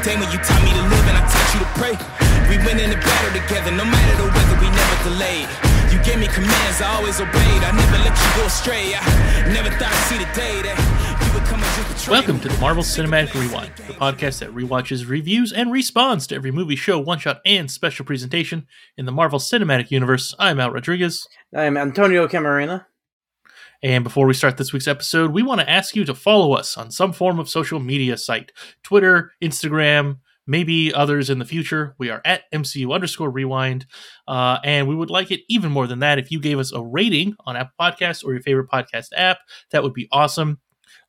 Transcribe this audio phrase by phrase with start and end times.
[0.00, 1.92] Back day when you taught me to live and I taught you to pray.
[2.48, 5.46] We went in the battle together, no matter the weather, we never delayed.
[5.92, 7.60] You gave me commands, I always obeyed.
[7.60, 8.96] I never let you go astray.
[8.96, 12.40] I never thought I'd see the day that you would come and just betray Welcome
[12.40, 16.76] to the Marvel Cinematic Rewind, the podcast that rewatches, reviews, and responds to every movie,
[16.76, 20.34] show, one shot, and special presentation in the Marvel Cinematic Universe.
[20.38, 21.28] I'm Al Rodriguez.
[21.54, 22.86] I'm Antonio Camarena.
[23.82, 26.76] And before we start this week's episode, we want to ask you to follow us
[26.76, 31.94] on some form of social media site Twitter, Instagram, maybe others in the future.
[31.98, 33.86] We are at MCU underscore rewind.
[34.28, 36.82] Uh, and we would like it even more than that if you gave us a
[36.82, 39.38] rating on Apple Podcasts or your favorite podcast app.
[39.70, 40.58] That would be awesome.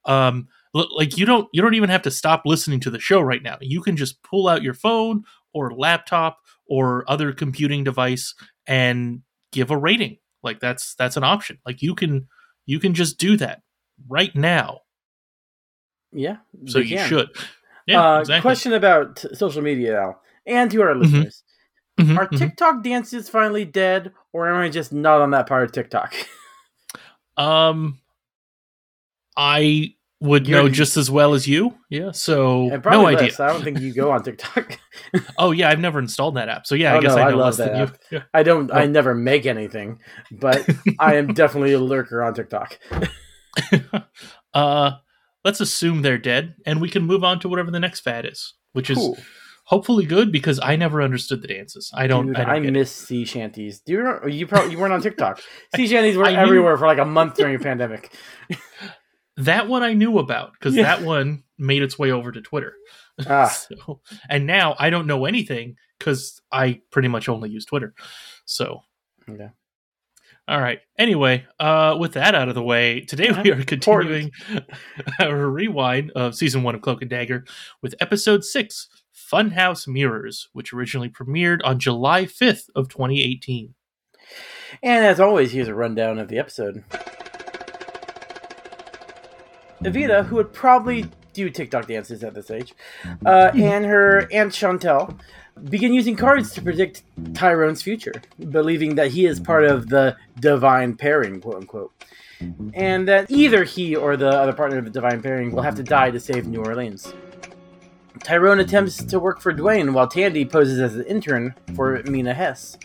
[0.05, 3.44] Um, like you don't you don't even have to stop listening to the show right
[3.44, 3.58] now.
[3.59, 8.33] You can just pull out your phone or laptop or other computing device
[8.67, 10.17] and give a rating.
[10.44, 11.58] Like that's that's an option.
[11.66, 12.27] Like you can
[12.66, 13.62] you can just do that
[14.08, 14.81] right now.
[16.12, 16.38] Yeah.
[16.67, 17.08] So you can.
[17.08, 17.30] should.
[17.88, 18.42] Yeah, uh, exactly.
[18.42, 21.00] Question about social media, Al, and to our Mhm.
[21.02, 21.44] listeners:
[22.00, 22.38] Mhm, Are mhm.
[22.38, 26.14] TikTok dances finally dead, or am I just not on that part of TikTok?
[27.38, 28.00] Um,
[29.38, 31.75] I would You're- know just as well as you.
[31.89, 32.11] Yeah.
[32.11, 33.31] So no probably idea.
[33.39, 34.80] I don't think you go on TikTok.
[35.38, 36.67] Oh yeah, I've never installed that app.
[36.67, 38.22] So yeah, I Oh, guess no, I I know love less than that you.
[38.33, 38.72] I don't.
[38.72, 39.99] I never make anything,
[40.31, 40.67] but
[40.99, 42.77] I am definitely a lurker on TikTok.
[44.53, 44.92] Uh,
[45.45, 48.53] let's assume they're dead, and we can move on to whatever the next fad is,
[48.73, 49.17] which is Cool.
[49.64, 51.89] hopefully good because I never understood the dances.
[51.94, 52.27] I don't.
[52.27, 52.72] Dude, I, I, don't it.
[52.72, 53.80] miss sea shanties.
[53.80, 54.27] Do you remember?
[54.27, 55.42] You probably you weren't on TikTok.
[55.75, 58.14] sea shanties were I knew- everywhere for like a month during a pandemic.
[59.45, 60.84] That one I knew about because Yeah.
[60.84, 62.73] that one made its way over to Twitter.
[63.28, 67.94] Ah, So, and now I don't know anything because I pretty much only use Twitter.
[68.45, 68.81] So,
[69.28, 69.50] yeah.
[70.48, 70.80] all right.
[70.98, 74.32] Anyway, uh, with that out of the way, today we are continuing
[75.20, 77.45] our rewind of season one of Cloak and Dagger
[77.82, 83.76] with episode six, Funhouse Mirrors, which originally premiered on July 5th of 2018.
[84.82, 86.83] And as always, here's a rundown of the episode.
[89.83, 92.73] Evita, who would probably do TikTok dances at this age,
[93.25, 95.17] uh, and her aunt Chantelle
[95.69, 97.03] begin using cards to predict
[97.33, 98.14] Tyrone's future,
[98.49, 101.93] believing that he is part of the divine pairing, quote unquote,
[102.73, 105.83] and that either he or the other partner of the divine pairing will have to
[105.83, 107.14] die to save New Orleans.
[108.23, 112.77] Tyrone attempts to work for Dwayne while Tandy poses as an intern for Mina Hess.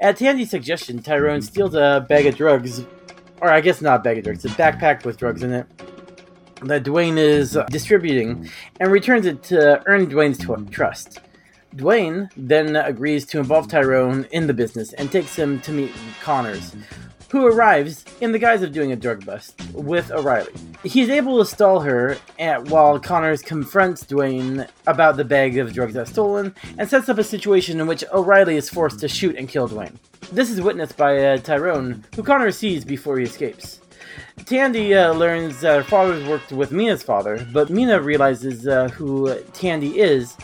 [0.00, 2.84] At Tandy's suggestion, Tyrone steals a bag of drugs,
[3.40, 5.66] or I guess not a bag of drugs, a backpack with drugs in it
[6.62, 8.48] that Dwayne is uh, distributing,
[8.80, 11.20] and returns it to earn Dwayne's trust.
[11.74, 16.74] Dwayne then agrees to involve Tyrone in the business and takes him to meet Connors,
[17.30, 20.54] who arrives in the guise of doing a drug bust with O'Reilly.
[20.84, 25.92] He's able to stall her at, while Connors confronts Dwayne about the bag of drugs
[25.92, 29.48] that's stolen and sets up a situation in which O'Reilly is forced to shoot and
[29.48, 29.96] kill Dwayne.
[30.32, 33.80] This is witnessed by uh, Tyrone, who Connors sees before he escapes.
[34.44, 39.34] Tandy uh, learns that her father's worked with Mina's father, but Mina realizes uh, who
[39.52, 40.36] Tandy is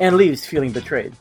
[0.00, 1.14] and leaves feeling betrayed.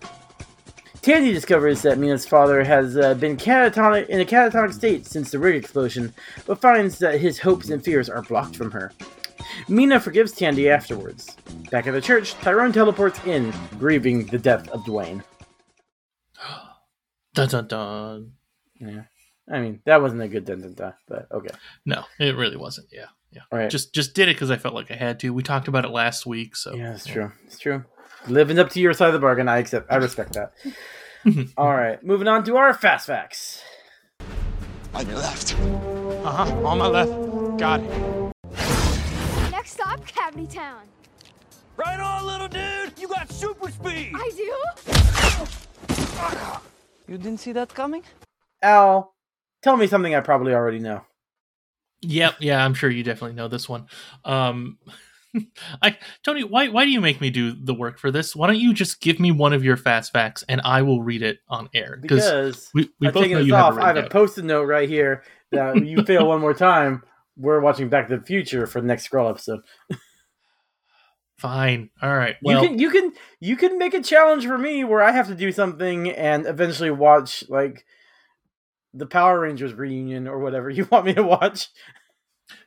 [1.02, 5.40] Tandy discovers that Mina's father has uh, been catatonic in a catatonic state since the
[5.40, 6.14] rig explosion,
[6.46, 8.94] but finds that his hopes and fears are blocked from her.
[9.68, 11.36] Mina forgives Tandy afterwards.
[11.72, 15.24] Back at the church, Tyrone teleports in, grieving the death of Dwayne.
[17.34, 18.32] Dun dun dun.
[18.80, 19.04] Yeah.
[19.52, 21.50] I mean, that wasn't a good dun dun dun, but okay.
[21.86, 22.88] No, it really wasn't.
[22.92, 23.08] Yeah.
[23.32, 23.42] Yeah.
[23.52, 23.70] All right.
[23.70, 25.34] Just just did it because I felt like I had to.
[25.34, 27.32] We talked about it last week, so Yeah, it's true.
[27.46, 27.84] It's true.
[28.28, 29.92] Living up to your side of the bargain, I accept.
[29.92, 30.54] I respect that.
[31.58, 33.62] All right, moving on to our fast facts.
[34.94, 35.56] On your left.
[35.60, 36.68] Uh huh.
[36.68, 37.12] On my left.
[37.58, 38.32] Got it.
[39.52, 40.84] Next stop, Cavity Town.
[41.76, 42.94] Right on, little dude.
[43.00, 44.12] You got super speed.
[44.16, 44.54] I do?
[47.08, 48.04] You didn't see that coming?
[48.62, 49.13] Al,
[49.64, 51.02] tell me something I probably already know.
[52.02, 53.88] Yep, yeah, I'm sure you definitely know this one.
[54.26, 54.78] Um
[55.82, 58.36] I Tony, why why do you make me do the work for this?
[58.36, 61.24] Why don't you just give me one of your fast facts and I will read
[61.24, 61.98] it on air?
[62.00, 63.78] Because we, we I've both know you have off.
[63.78, 67.04] it I have a post-it note right here that you fail one more time.
[67.36, 69.62] We're watching Back to the Future for the next scroll episode.
[71.38, 71.90] Fine.
[72.02, 72.36] All right.
[72.42, 75.28] Well, you can you can you can make a challenge for me where I have
[75.28, 77.86] to do something and eventually watch like
[78.94, 81.70] the Power Rangers reunion or whatever you want me to watch.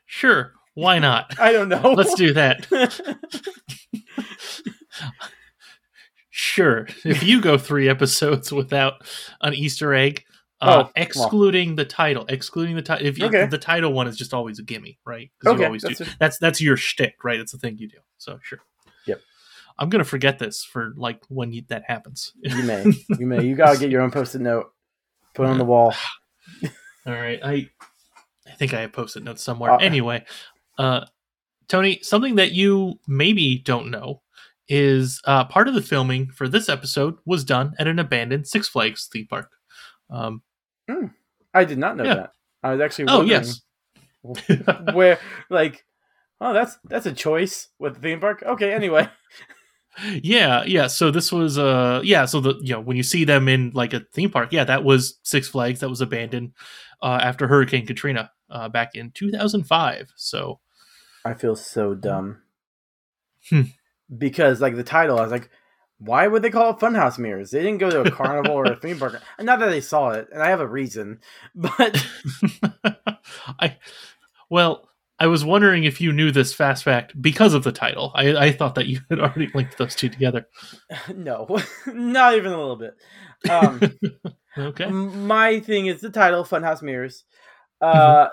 [0.06, 0.52] sure.
[0.74, 1.34] Why not?
[1.40, 1.92] I don't know.
[1.92, 2.66] Let's do that.
[6.30, 6.86] Sure.
[7.04, 9.06] If you go three episodes without
[9.40, 10.22] an Easter egg,
[10.62, 10.92] Oh, uh, well.
[10.96, 13.44] excluding the title, excluding the title, if you, Okay.
[13.46, 15.30] the title one is just always a gimme, right?
[15.46, 15.88] Okay, always do.
[15.88, 16.08] that's it.
[16.18, 17.38] That's that's your shtick, right?
[17.38, 17.98] It's the thing you do.
[18.16, 18.60] So sure.
[19.06, 19.20] Yep.
[19.78, 22.32] I'm gonna forget this for like when you, that happens.
[22.42, 22.84] You may.
[23.18, 23.44] You may.
[23.44, 24.72] You gotta get your own post-it note.
[25.36, 25.94] Put it on the wall.
[27.06, 27.68] All right, I
[28.46, 29.72] I think I have post-it notes somewhere.
[29.72, 30.24] Uh, anyway,
[30.78, 31.04] uh,
[31.68, 34.22] Tony, something that you maybe don't know
[34.68, 38.68] is uh, part of the filming for this episode was done at an abandoned Six
[38.68, 39.50] Flags theme park.
[40.10, 40.42] Um,
[41.54, 42.14] I did not know Yeah.
[42.14, 42.30] that.
[42.62, 43.60] I was actually oh yes,
[44.92, 45.18] where
[45.50, 45.84] like
[46.40, 48.42] oh that's that's a choice with the theme park.
[48.44, 49.08] Okay, anyway.
[50.22, 50.86] yeah, yeah.
[50.86, 52.24] So this was uh, yeah.
[52.24, 54.84] So the you know when you see them in like a theme park, yeah, that
[54.84, 56.52] was Six Flags that was abandoned
[57.02, 60.12] uh, after Hurricane Katrina uh, back in 2005.
[60.16, 60.60] So
[61.24, 62.42] I feel so dumb.
[63.48, 63.62] Hmm.
[64.16, 65.50] Because like the title, I was like,
[65.98, 67.50] why would they call it Funhouse Mirrors?
[67.50, 69.20] They didn't go to a carnival or a theme park.
[69.40, 71.20] Not that they saw it, and I have a reason,
[71.54, 72.06] but
[73.60, 73.76] I
[74.50, 78.12] well, I was wondering if you knew this fast fact because of the title.
[78.14, 80.46] I, I thought that you had already linked those two together.
[81.14, 81.46] no,
[81.86, 82.94] not even a little bit.
[83.50, 83.80] Um,
[84.58, 84.86] Okay.
[84.86, 87.24] my thing is the title, Funhouse Mirrors.
[87.80, 88.28] Uh,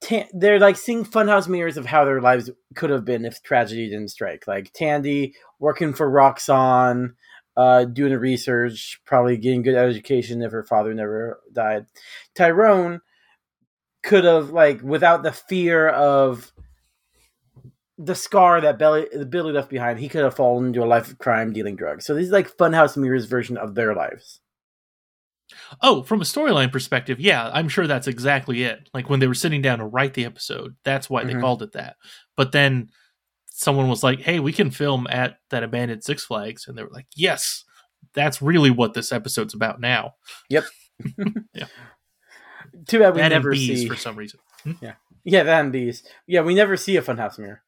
[0.00, 3.88] ta- they're like seeing Funhouse mirrors of how their lives could have been if tragedy
[3.88, 4.48] didn't strike.
[4.48, 7.10] Like Tandy working for Roxxon,
[7.56, 11.86] uh, doing the research, probably getting good education if her father never died.
[12.34, 13.00] Tyrone
[14.02, 16.52] could have like without the fear of
[17.98, 21.18] the scar that Billy, Billy left behind, he could have fallen into a life of
[21.18, 22.06] crime dealing drugs.
[22.06, 24.40] So this is like Funhouse Mirrors version of their lives.
[25.82, 28.88] Oh, from a storyline perspective, yeah, I'm sure that's exactly it.
[28.94, 31.40] Like when they were sitting down to write the episode, that's why they Mhm.
[31.40, 31.96] called it that.
[32.36, 32.90] But then
[33.46, 36.90] someone was like, "Hey, we can film at that abandoned Six Flags," and they were
[36.92, 37.64] like, "Yes,
[38.14, 40.14] that's really what this episode's about now."
[42.86, 43.88] Too bad we that and never bees see.
[43.88, 44.40] for some reason.
[44.80, 44.94] Yeah,
[45.24, 46.02] yeah, that and bees.
[46.26, 47.62] Yeah, we never see a funhouse mirror.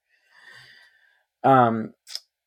[1.42, 1.94] Um,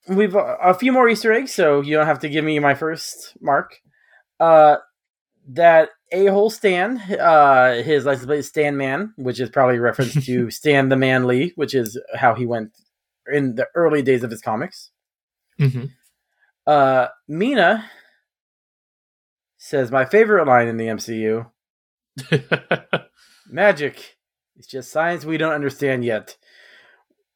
[0.08, 2.76] we've uh, a few more Easter eggs, so you don't have to give me my
[2.76, 3.80] first mark.
[4.40, 4.78] Uh,
[5.50, 10.26] that a hole Stan, uh, his license plate Stan Man, which is probably a reference
[10.26, 12.72] to Stan the Man Lee, which is how he went
[13.32, 14.92] in the early days of his comics.
[15.58, 15.86] hmm
[16.68, 17.90] Uh, Mina
[19.58, 21.50] says my favorite line in the MCU:
[23.50, 24.18] "Magic
[24.58, 26.38] is just science we don't understand yet."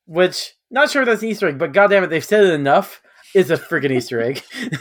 [0.06, 3.02] Which, not sure if that's an Easter egg, but goddamn it, they've said it enough.
[3.36, 4.42] Is a freaking Easter egg.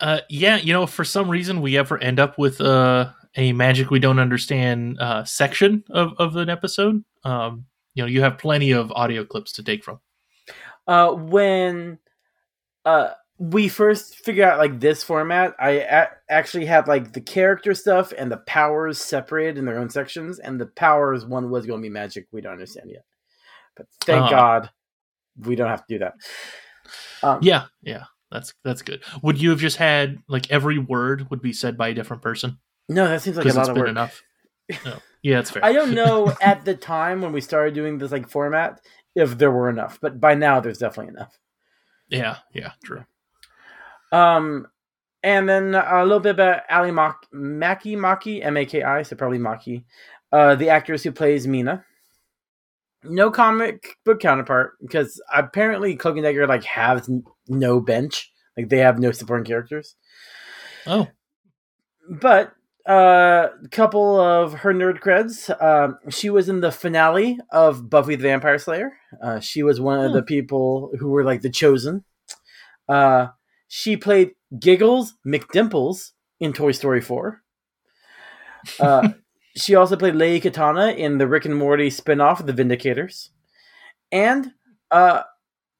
[0.00, 3.90] uh, yeah, you know, for some reason we ever end up with uh, a magic
[3.90, 8.70] we don't understand uh, section of, of an episode, um, you know, you have plenty
[8.70, 9.98] of audio clips to take from.
[10.86, 11.98] uh, when
[12.84, 17.74] uh, we first figured out like this format, I a- actually had like the character
[17.74, 21.80] stuff and the powers separated in their own sections, and the powers one was going
[21.80, 23.04] to be magic we don't understand yet.
[23.76, 24.30] But thank Uh.
[24.30, 24.70] God
[25.40, 26.14] we don't have to do that.
[27.22, 29.02] Um, Yeah, yeah, that's that's good.
[29.22, 32.58] Would you have just had like every word would be said by a different person
[32.88, 33.88] No, that seems like a lot it's of work.
[33.88, 34.22] enough?
[34.84, 34.96] No.
[35.22, 35.64] Yeah, that's fair.
[35.64, 38.80] I don't know at the time when we started doing this like format
[39.14, 41.38] if there were enough, but by now there's definitely enough.
[42.08, 43.04] Yeah, yeah, true.
[44.12, 44.66] Um,
[45.22, 49.16] and then a little bit about Ally Mak- Maki Maki M A K I, so
[49.16, 49.84] probably Maki,
[50.32, 51.84] uh, the actress who plays Mina.
[53.04, 57.08] No comic book counterpart because apparently Cloak and Dagger like has
[57.48, 59.94] no bench, like they have no supporting characters.
[60.86, 61.06] Oh,
[62.08, 62.52] But
[62.88, 65.50] uh, a couple of her nerd creds.
[65.62, 68.92] Um, she was in the finale of Buffy the Vampire Slayer.
[69.22, 70.16] Uh, she was one of Hmm.
[70.16, 72.04] the people who were like the chosen.
[72.88, 73.28] Uh,
[73.68, 77.42] she played Giggles McDimples in Toy Story 4.
[78.80, 79.10] Uh,
[79.56, 83.28] she also played Lady Katana in the Rick and Morty spin-off The Vindicators.
[84.10, 84.52] And
[84.90, 85.22] uh,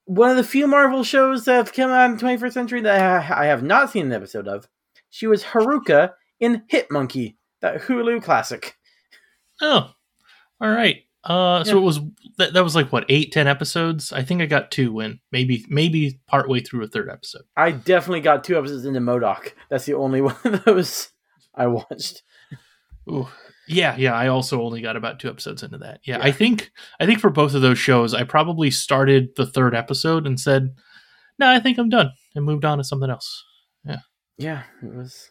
[0.04, 3.30] one of the few Marvel shows that have come out in the 21st century that
[3.30, 4.68] I I have not seen an episode of.
[5.10, 8.76] She was Haruka in Hit Monkey, that Hulu classic.
[9.62, 9.92] oh,
[10.60, 11.04] all right.
[11.28, 11.78] Uh, so Yeah.
[11.78, 12.00] it was
[12.38, 14.12] that, that was like what eight, ten episodes.
[14.12, 17.42] I think I got two in, maybe maybe partway through a third episode.
[17.56, 19.52] I definitely got two episodes into MODOK.
[19.70, 21.10] That's the only one of those
[21.54, 22.22] I watched.
[23.10, 23.28] Ooh.
[23.70, 24.14] Yeah, yeah.
[24.14, 26.00] I also only got about two episodes into that.
[26.04, 29.74] Yeah, I think I think for both of those shows, I probably started the third
[29.74, 30.74] episode and said,
[31.38, 33.44] "No, I think I'm done," and moved on to something else.
[33.84, 33.98] Yeah,
[34.38, 34.62] yeah.
[34.82, 35.30] it was.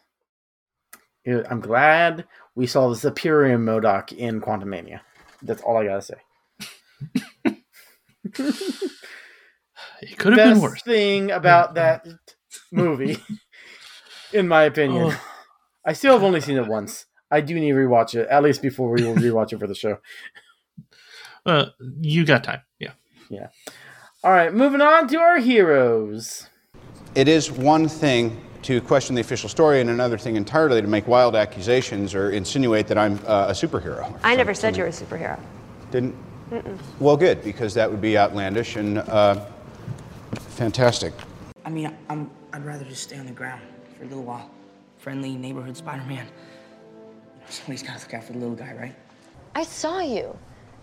[1.25, 5.00] it- I'm glad we saw the Superior MODOK in Quantumania.
[5.41, 6.15] That's all I gotta say.
[10.01, 10.82] It could have Best been worse.
[10.84, 12.06] thing about that
[12.72, 13.17] movie,
[14.34, 15.22] in my opinion, Oh.
[15.86, 17.06] I still have only seen it once.
[17.32, 19.75] I do need to rewatch it, at least before we will rewatch it for the
[19.75, 19.98] show.
[21.46, 21.67] Uh,
[22.01, 22.62] you got time.
[22.79, 22.91] Yeah.
[23.29, 23.48] Yeah.
[24.24, 26.48] All right, moving on to our heroes.
[27.15, 31.08] It is one thing to question the official story, and another thing entirely to make
[31.08, 34.14] wild accusations or insinuate that I'm uh, a superhero.
[34.26, 35.40] I never said you were a superhero.
[35.90, 36.14] Didn't?
[37.00, 39.46] Well, good, because that would be outlandish and uh,
[40.50, 41.14] fantastic.
[41.64, 43.62] I mean, I'm, I'd rather just stay on the ground
[43.98, 44.52] for a little while.
[44.98, 46.28] Friendly neighborhood Spider-Man.
[47.48, 48.96] Somebody's gotta look out for the little guy, right?
[49.56, 50.38] I saw you.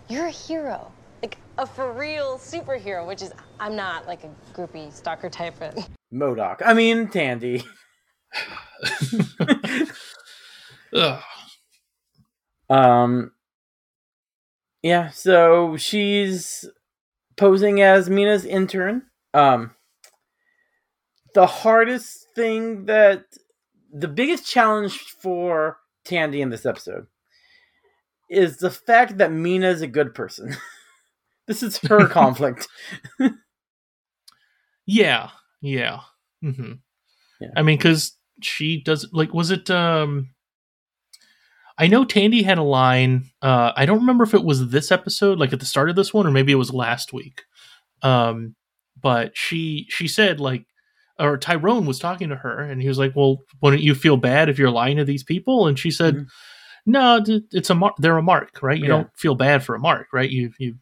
[0.09, 0.91] You're a hero.
[1.21, 5.87] Like a for real superhero, which is I'm not like a groupie stalker type, but
[6.15, 6.61] MODOK.
[6.65, 7.63] I mean, Tandy.
[12.69, 13.31] Um,
[14.81, 16.65] yeah, so she's
[17.37, 19.03] posing as Mina's intern.
[19.33, 19.71] Um,
[21.33, 23.25] the hardest thing that
[23.93, 27.07] the biggest challenge for Tandy in this episode
[28.29, 30.55] is the fact that Mina is a good person.
[31.47, 32.67] this is her conflict.
[34.85, 35.29] Yeah,
[35.65, 35.99] yeah.
[36.41, 36.73] hmm
[37.41, 37.49] Yeah.
[37.57, 39.69] I mean, because she does like, was it?
[39.69, 40.29] um
[41.77, 43.29] I know Tandy had a line.
[43.41, 46.13] Uh I don't remember if it was this episode, like at the start of this
[46.13, 47.43] one, or maybe it was last week.
[48.01, 48.55] Um,
[49.01, 50.65] but she she said like,
[51.19, 54.49] or Tyrone was talking to her, and he was like, "Well, wouldn't you feel bad
[54.49, 56.27] if you're lying to these people?" And she said, Mhm.
[56.85, 57.95] "No, it's a mark.
[57.99, 58.77] They're a mark, right?
[58.77, 58.89] You Yeah.
[58.89, 60.29] don't feel bad for a mark, right?
[60.29, 60.75] You you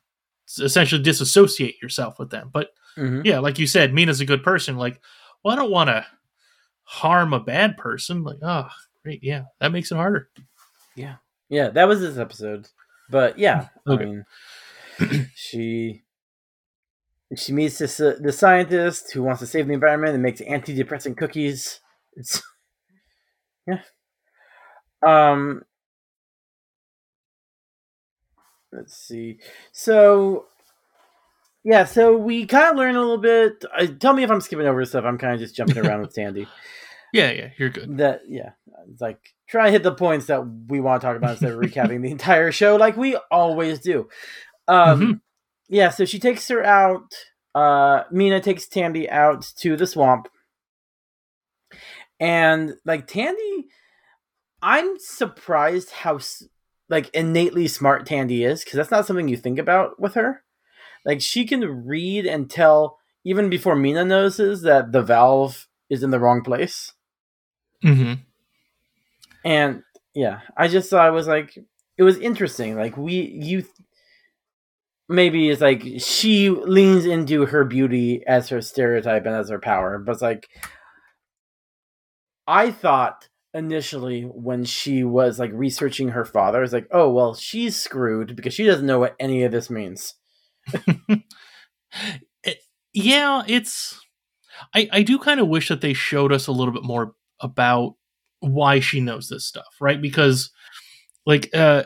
[0.59, 3.25] essentially disassociate yourself with them, but." Mhm.
[3.25, 4.77] yeah, like you said, Mina's a good person.
[4.77, 4.99] Like,
[5.43, 6.05] well, I don't want to
[6.83, 8.23] harm a bad person.
[8.23, 8.69] Like, oh,
[9.03, 10.29] great, yeah, that makes it harder.
[10.95, 11.15] Yeah,
[11.49, 12.67] yeah, that was this episode.
[13.09, 14.03] But yeah, Okay.
[14.03, 16.03] I mean, she
[17.35, 21.17] she meets this uh, the scientist who wants to save the environment and makes antidepressant
[21.17, 21.79] cookies.
[22.15, 22.41] It's
[23.67, 23.81] yeah.
[25.05, 25.63] Um.
[28.71, 29.39] Let's see.
[29.71, 30.45] So.
[31.63, 33.63] Yeah, so we kind of learn a little bit.
[33.77, 35.05] Uh, tell me if I'm skipping over stuff.
[35.05, 36.45] I'm kind of just jumping around with Sandy.
[37.13, 37.97] Yeah, yeah, you're good.
[37.99, 38.51] that yeah
[38.89, 41.59] it's like try to hit the points that we want to talk about instead of
[41.59, 44.09] recapping the entire show like we always do
[44.67, 45.19] um Mhm.
[45.69, 47.13] yeah so she takes her out
[47.53, 50.27] uh mina takes tandy out to the swamp
[52.19, 53.67] and like tandy
[54.61, 56.19] i'm surprised how
[56.89, 60.42] like innately smart tandy is because that's not something you think about with her
[61.05, 66.11] like she can read and tell even before mina notices that the valve is in
[66.11, 66.93] the wrong place.
[67.81, 68.13] Hmm
[69.43, 69.83] and
[70.13, 71.57] yeah i just thought it was like
[71.95, 72.75] it was interesting.
[72.75, 73.65] Like we you
[75.07, 79.99] maybe it's like she leans into her beauty as her stereotype and as her power
[79.99, 80.47] but it's like
[82.47, 87.75] i thought initially when she was like researching her father it's like oh well she's
[87.75, 90.15] screwed because she doesn't know what any of this means
[92.95, 93.99] Yeah, it's.
[94.75, 97.95] I I do kind of wish that they showed us a little bit more about
[98.39, 99.99] why she knows this stuff, right?
[99.99, 100.51] Because,
[101.25, 101.83] like, uh,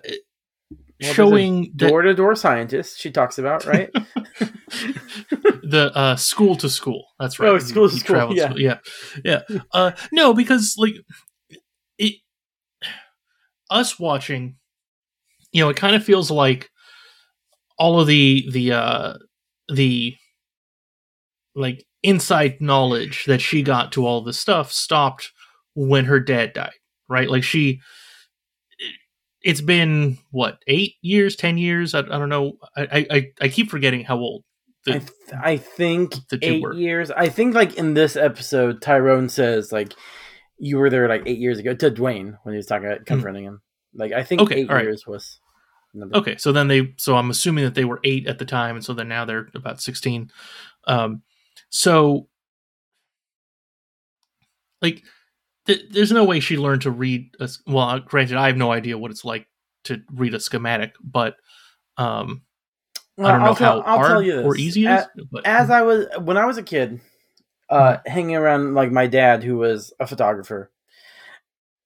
[1.02, 3.90] Well, showing door-to-door scientist she talks about right
[5.64, 8.54] the uh school to school that's right Oh, school to school, yeah.
[8.58, 8.78] yeah
[9.24, 9.42] yeah
[9.74, 10.96] uh no because like
[12.00, 12.16] it
[13.70, 14.56] us watching
[15.52, 16.70] you know it kind of feels like
[17.78, 19.14] all of the the uh
[19.74, 20.16] the
[21.56, 25.32] like inside knowledge that she got to all this stuff stopped
[25.76, 26.72] when her dad died
[27.10, 27.80] right like she
[29.42, 33.70] it's been what eight years ten years i, I don't know I, I I keep
[33.70, 34.44] forgetting how old
[34.86, 35.12] the, I, th-
[35.44, 36.74] I think the two eight were.
[36.74, 37.12] years.
[37.12, 39.92] I think like in this episode, Tyrone says like
[40.60, 43.44] you were there like eight years ago to Dwayne when he was talking about confronting
[43.44, 43.62] him.
[43.94, 44.46] Like I think Hmm.
[44.46, 44.84] Okay, eight right.
[44.86, 45.42] years was.
[46.00, 46.16] Number.
[46.18, 48.84] Okay, so then they so I'm assuming that they were eight at the time, and
[48.86, 50.32] so then now they're about sixteen.
[50.86, 51.22] Um,
[51.70, 52.28] so
[54.82, 55.04] like,
[55.66, 57.36] th- there's no way she learned to read.
[57.40, 59.48] A, well, granted, I have no idea what it's like
[59.86, 61.36] to read a schematic, but
[61.98, 62.42] um,
[63.18, 64.62] Well, I don't know I'll tell- how I'll hard tell you or this.
[64.62, 65.02] easy it is.
[65.02, 67.00] A- but, As I was when I was a kid,
[67.70, 70.72] uh, hanging around like my dad, who was a photographer,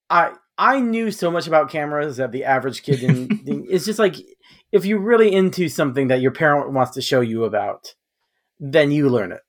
[0.10, 3.28] I I knew so much about cameras that the average kid didn't.
[3.46, 4.16] didn't- it's just like
[4.72, 7.94] if you're really into something that your parent wants to show you about,
[8.60, 9.42] then you learn it.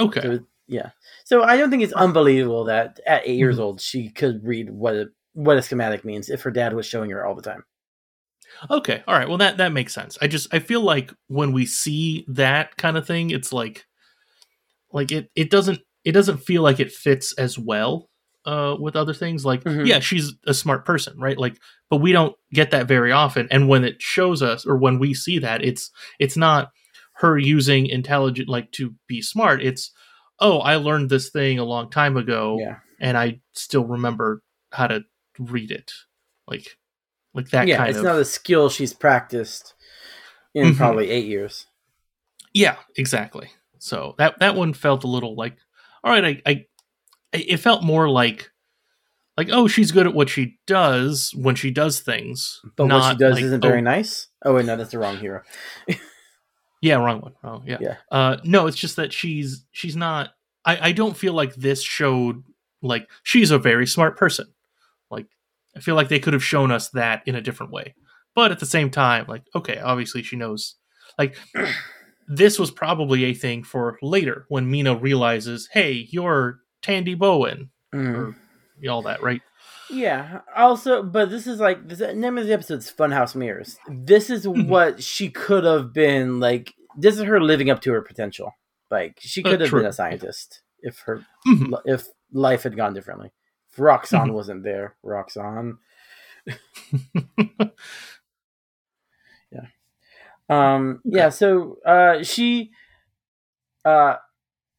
[0.00, 0.38] okay, So,
[0.68, 0.90] yeah.
[1.24, 3.60] So I don't think it's unbelievable that at 8 years Mhm.
[3.60, 7.10] old she could read what a, what a schematic means if her dad was showing
[7.10, 7.64] her all the time.
[8.70, 9.28] Okay, all right.
[9.28, 10.16] Well, that that makes sense.
[10.22, 13.84] I just I feel like when we see that kind of thing, it's like
[14.92, 18.08] like it it doesn't it doesn't feel like it fits as well
[18.46, 19.44] uh with other things.
[19.44, 19.86] Like Mhm.
[19.86, 21.36] yeah, she's a smart person, right?
[21.38, 21.58] Like
[21.90, 25.14] but we don't get that very often and when it shows us or when we
[25.14, 26.70] see that, it's it's not
[27.14, 29.62] her using intelligent like to be smart.
[29.62, 29.90] It's
[30.38, 32.76] oh, I learned this thing a long time ago, Yeah.
[33.00, 35.02] and I still remember how to
[35.38, 35.92] read it.
[36.46, 36.76] Like
[37.34, 39.74] like that yeah, it's of not a skill she's practiced
[40.54, 40.76] in Mhm.
[40.76, 41.66] probably eight years.
[42.52, 43.50] Yeah, exactly.
[43.78, 45.56] So that that one felt a little like,
[46.04, 46.66] all right, I, I
[47.40, 48.50] it felt more like,
[49.36, 53.18] like oh, she's good at what she does when she does things, But what she
[53.18, 54.28] does like, isn't very oh, nice.
[54.44, 55.42] Oh wait, no, that's the wrong hero.
[56.82, 57.34] Yeah, wrong one.
[57.42, 57.78] Oh, yeah.
[57.80, 57.96] Yeah.
[58.12, 60.30] Uh, no, it's just that she's she's not.
[60.64, 62.42] I I don't feel like this showed
[62.82, 64.46] like she's a very smart person.
[65.10, 65.26] Like
[65.76, 67.94] I feel like they could have shown us that in a different way.
[68.34, 70.76] But at the same time, like okay, obviously she knows.
[71.18, 71.36] Like
[72.28, 78.14] this was probably a thing for later when Mina realizes, hey, you're Tandy Bowen, Mm.
[78.84, 79.42] or all that, right?
[79.90, 80.40] Yeah.
[80.54, 83.76] Also, but this is like this, the name of the episode is Funhouse Mirrors.
[83.88, 84.68] This is Mhm.
[84.68, 86.74] what she could have been like.
[86.96, 88.52] This is her living up to her potential.
[88.90, 89.80] Like she Uh, could have true.
[89.80, 91.80] been a scientist if her Mhm.
[91.86, 93.32] if life had gone differently.
[93.72, 94.34] If Roxanne Mhm.
[94.34, 95.78] wasn't there, Roxanne.
[99.50, 99.66] yeah.
[100.48, 101.00] Um.
[101.04, 101.30] Yeah.
[101.30, 102.70] So, uh, she,
[103.84, 104.16] uh,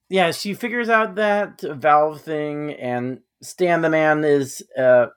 [0.09, 5.07] yeah, she figures out that Valve thing, and Stan the Man is uh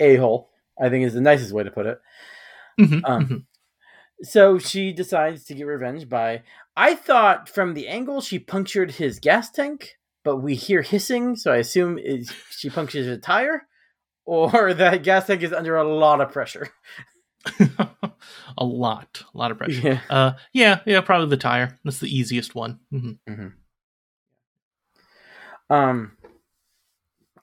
[0.00, 0.50] a hole.
[0.80, 1.98] I think is the nicest way to put it.
[2.80, 3.44] Mhm, Um, mhm.
[4.22, 6.42] So she decides to get revenge by.
[6.76, 11.52] I thought from the angle she punctured his gas tank, but we hear hissing, so
[11.52, 11.98] I assume
[12.50, 13.66] she punctures a tire,
[14.24, 16.68] or that gas tank is under a lot of pressure.
[18.58, 19.88] a lot, a lot of pressure.
[19.88, 20.00] Yeah.
[20.08, 21.78] Uh, yeah, yeah, probably the tire.
[21.84, 22.78] That's the easiest one.
[22.90, 23.12] hmm
[25.72, 26.12] Um,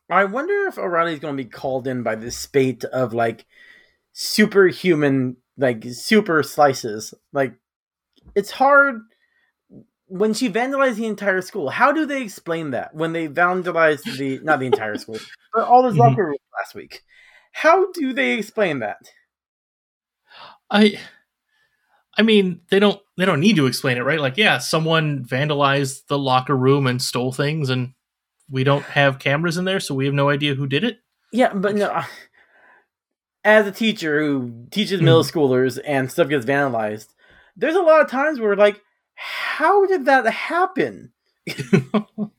[0.10, 3.46] I wonder if O'Reilly's going to be called in by this spate of like
[4.14, 7.14] superhuman, like super slices.
[7.34, 7.54] Like,
[8.36, 9.02] it's hard
[10.08, 11.70] when she vandalized the entire school.
[11.70, 15.20] How do they explain that when they vandalized the not the entire school,
[15.54, 16.00] but all those Mhm.
[16.00, 17.04] locker rooms last week?
[17.52, 19.12] How do they explain that?
[20.70, 21.00] I,
[22.18, 24.20] I mean, they don't they don't need to explain it, right?
[24.20, 27.94] Like, yeah, someone vandalized the locker room and stole things, and
[28.50, 31.00] we don't have cameras in there, so we have no idea who did it.
[31.32, 32.02] Yeah, but no.
[33.44, 35.32] As a teacher who teaches middle Mhm.
[35.32, 37.08] schoolers and stuff gets vandalized,
[37.56, 38.82] there's a lot of times where like,
[39.16, 41.14] how did that happen?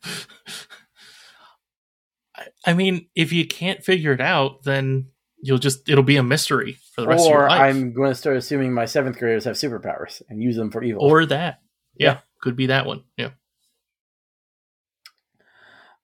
[2.66, 5.08] I, mean, if you can't figure it out, then
[5.42, 7.46] you'll just it'll be a mystery for the rest of your life.
[7.46, 10.70] Or life, I'm going to start assuming my seventh graders have superpowers and use them
[10.70, 11.02] for evil.
[11.02, 11.60] or that.
[11.96, 12.18] Yeah, Yeah.
[12.42, 13.04] could be that one.
[13.16, 13.30] Yeah.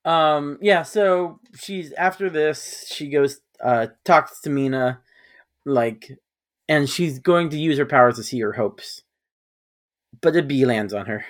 [0.06, 5.00] Um, yeah, so she's after this, she goes uh talks to Mina,
[5.64, 6.10] like
[6.68, 9.02] and she's going to use her powers to see her hopes.
[10.20, 11.24] But a bee lands on her.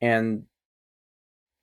[0.00, 0.44] And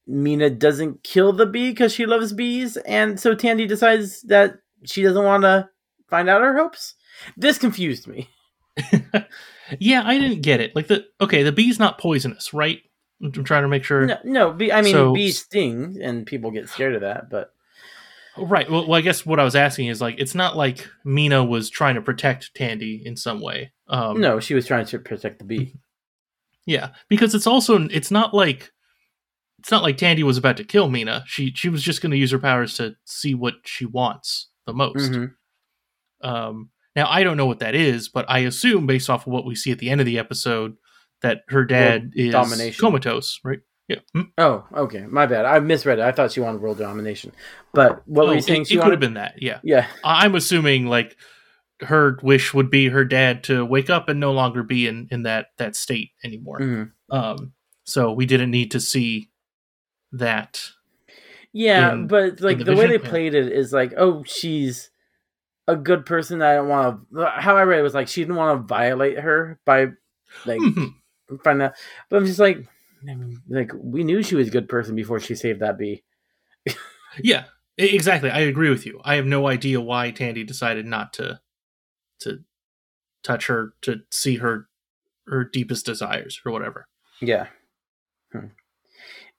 [0.08, 5.04] Mina doesn't kill the bee because she loves bees, and so Tandy decides that she
[5.04, 5.70] doesn't want to
[6.10, 6.96] find out her hopes.
[7.38, 8.30] This confused me.
[9.80, 10.76] yeah, I didn't get it.
[10.76, 12.80] Like the okay, the bee's not poisonous, right?
[13.24, 14.06] I'm trying to make sure.
[14.06, 17.54] No, no bee, I mean, So- bees sting, and people get scared of that, but
[18.38, 18.70] Right.
[18.72, 21.70] Well, well, I guess what I was asking is like, it's not like Mina was
[21.70, 23.74] trying to protect Tandy in some way.
[23.90, 25.76] Um, no, she was trying to protect the bee.
[26.68, 28.72] Yeah, because it's also it's not like
[29.58, 31.24] it's not like Tandy was about to kill Mina.
[31.26, 34.74] She she was just going to use her powers to see what she wants the
[34.74, 35.12] most.
[35.12, 35.32] Mhm.
[36.22, 39.46] Um, now I don't know what that is, but I assume based off of what
[39.46, 40.76] we see at the end of the episode
[41.22, 42.80] that her dad is domination.
[42.80, 43.60] comatose, right?
[43.88, 43.98] Yeah.
[44.14, 44.22] Hmm?
[44.38, 45.02] Oh, okay.
[45.02, 45.46] My bad.
[45.46, 46.04] I misread it.
[46.04, 47.34] I thought she wanted world domination.
[47.74, 48.62] But what were Oh, you saying?
[48.62, 49.36] it, she it could have been that.
[49.42, 49.60] Yeah.
[49.64, 49.88] Yeah.
[50.04, 51.18] I'm assuming like
[51.82, 55.24] her wish would be her dad to wake up and no longer be in in
[55.24, 56.60] that that state anymore.
[56.60, 56.92] Mhm.
[57.10, 57.54] Um,
[57.84, 59.30] so we didn't need to see
[60.14, 60.62] that.
[61.54, 64.90] Yeah, in- but like the the, way they played it is like, oh, she's
[65.68, 66.42] a good person.
[66.42, 67.26] I don't want to.
[67.26, 69.88] How I read it was like she didn't want to violate her by
[70.46, 70.94] like Mhm.
[71.44, 71.74] Find out.
[72.10, 72.58] But I'm just like,
[73.10, 76.04] I mean, like we knew she was a good person before she saved that bee.
[77.22, 77.46] Yeah,
[77.78, 78.30] exactly.
[78.30, 79.02] I agree with you.
[79.04, 81.41] I have no idea why Tandy decided not to
[82.22, 82.39] to
[83.24, 84.70] touch her to see her
[85.28, 86.88] her deepest desires or whatever.
[87.22, 87.48] Yeah.
[88.32, 88.48] Hmm.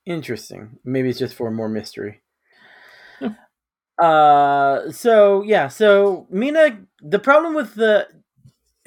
[0.05, 0.77] Interesting.
[0.83, 2.21] Maybe it's just for more mystery.
[3.19, 3.33] Yeah.
[3.97, 8.07] Uh so yeah, so Mina the problem with the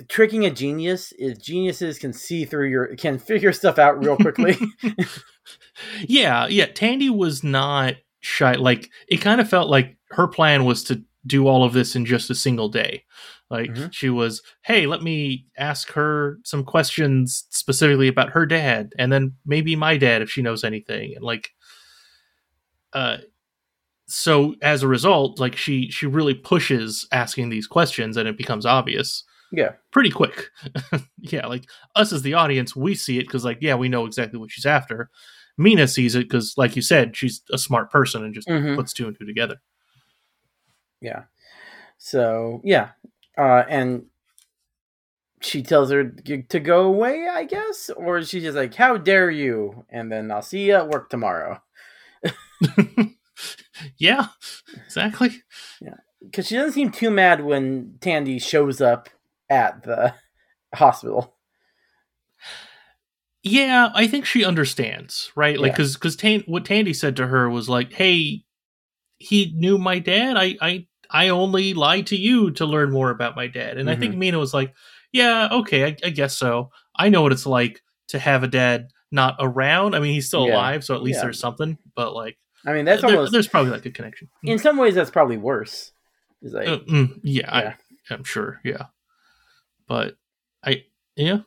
[0.09, 4.57] tricking a genius is geniuses can see through your can figure stuff out real quickly.
[6.09, 6.67] Yeah, yeah.
[6.67, 8.55] Tandy was not shy.
[8.55, 12.05] Like it kind of felt like her plan was to do all of this in
[12.05, 13.05] just a single day.
[13.51, 13.93] Like Mhm.
[13.93, 19.35] she was, hey, let me ask her some questions specifically about her dad, and then
[19.45, 21.51] maybe my dad if she knows anything, and like,
[22.93, 23.19] uh,
[24.09, 28.67] so as a result, like she she really pushes asking these questions, and it becomes
[28.67, 29.73] obvious Yeah.
[29.93, 30.51] pretty quick.
[31.19, 34.39] yeah, like us as the audience, we see it because like yeah, we know exactly
[34.39, 35.11] what she's after.
[35.59, 38.77] Mina sees it because, like you said, she's a smart person and just Mhm.
[38.77, 39.57] puts two and two together.
[41.01, 41.25] Yeah.
[41.99, 42.91] So yeah,
[43.39, 44.07] uh, and
[45.41, 49.85] she tells her to go away, I guess, or she's just like, "How dare you?"
[49.91, 51.63] And then I'll see you at work tomorrow.
[53.99, 54.29] Yeah,
[54.87, 55.43] exactly.
[55.81, 55.97] Yeah.
[56.25, 59.09] Because she doesn't seem too mad when Tandy shows up
[59.51, 60.15] at the
[60.75, 61.35] hospital.
[63.43, 65.59] Yeah, I think she understands, right?
[65.59, 65.77] Like, Yeah.
[65.77, 68.43] because because Tan- what Tandy said to her was like, "Hey,
[69.19, 70.37] he knew my dad.
[70.37, 73.95] I I I only lied to you to learn more about my dad." And I
[73.95, 74.75] think Mina was like,
[75.13, 76.71] "Yeah, okay, I, I guess so.
[76.97, 79.95] I know what it's like to have a dad not around.
[79.95, 80.55] I mean, he's still Yeah.
[80.55, 81.23] alive, so at least Yeah.
[81.25, 81.79] there's something.
[81.95, 84.29] But like, I mean, that's there- almost there's probably like a connection.
[84.43, 85.93] in some ways that's probably worse.
[86.43, 87.75] Like, Uh, mm, yeah, Yeah.
[88.11, 88.61] I, I'm sure.
[88.65, 88.87] Yeah,
[89.89, 90.17] but
[90.65, 90.85] I
[91.17, 91.39] yeah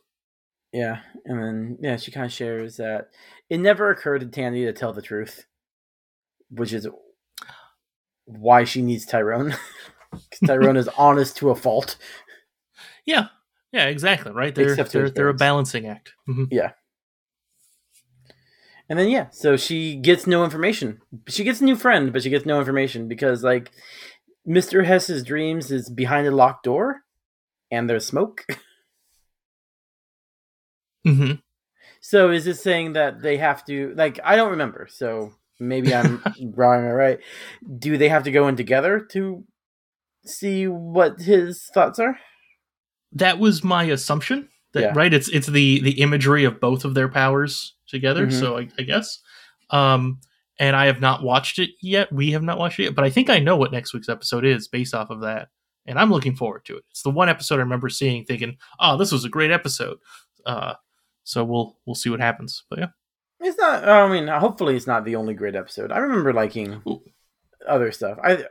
[0.71, 3.09] yeah, and then yeah, she kind of shares that
[3.49, 5.45] it never occurred to Tandy to tell the truth,
[6.51, 6.87] which is
[8.25, 9.55] why she needs Tyrone.
[10.11, 11.95] 'Cause Tyrone is honest to a fault.
[13.05, 13.27] yeah
[13.71, 14.53] yeah exactly right.
[14.55, 16.13] They're Except they're they're a balancing act.
[16.27, 16.47] Mhm.
[18.89, 20.99] And then yeah, so she gets no information.
[21.27, 23.71] She gets a new friend, but she gets no information because like
[24.47, 24.83] Mr.
[24.85, 27.01] Hess's dreams is behind a locked door
[27.71, 28.45] and there's smoke.
[31.05, 31.31] hmm
[32.01, 36.21] So is this saying that they have to like I don't remember, so maybe I'm
[36.55, 37.19] wrong or right.
[37.77, 39.43] Do they have to go in together to
[40.25, 42.17] see what his thoughts are?
[43.13, 44.49] That was my assumption.
[44.73, 44.93] That, Yeah.
[44.95, 45.13] Right.
[45.13, 48.27] It's it's the the imagery of both of their powers together.
[48.27, 48.39] Mhm.
[48.39, 49.19] So I, I guess.
[49.71, 50.19] Um,
[50.59, 52.11] and I have not watched it yet.
[52.11, 54.43] We have not watched it yet, but I think I know what next week's episode
[54.45, 55.47] is based off of that,
[55.89, 56.83] and I'm looking forward to it.
[56.91, 59.97] It's the one episode I remember seeing, thinking, "Oh, this was a great episode."
[60.45, 60.75] Uh,
[61.25, 62.63] so we'll we'll see what happens.
[62.69, 62.87] But yeah.
[63.41, 65.91] It's not I mean, hopefully it's not the only great episode.
[65.91, 67.01] I remember liking Ooh.
[67.67, 68.17] other stuff.
[68.23, 68.45] I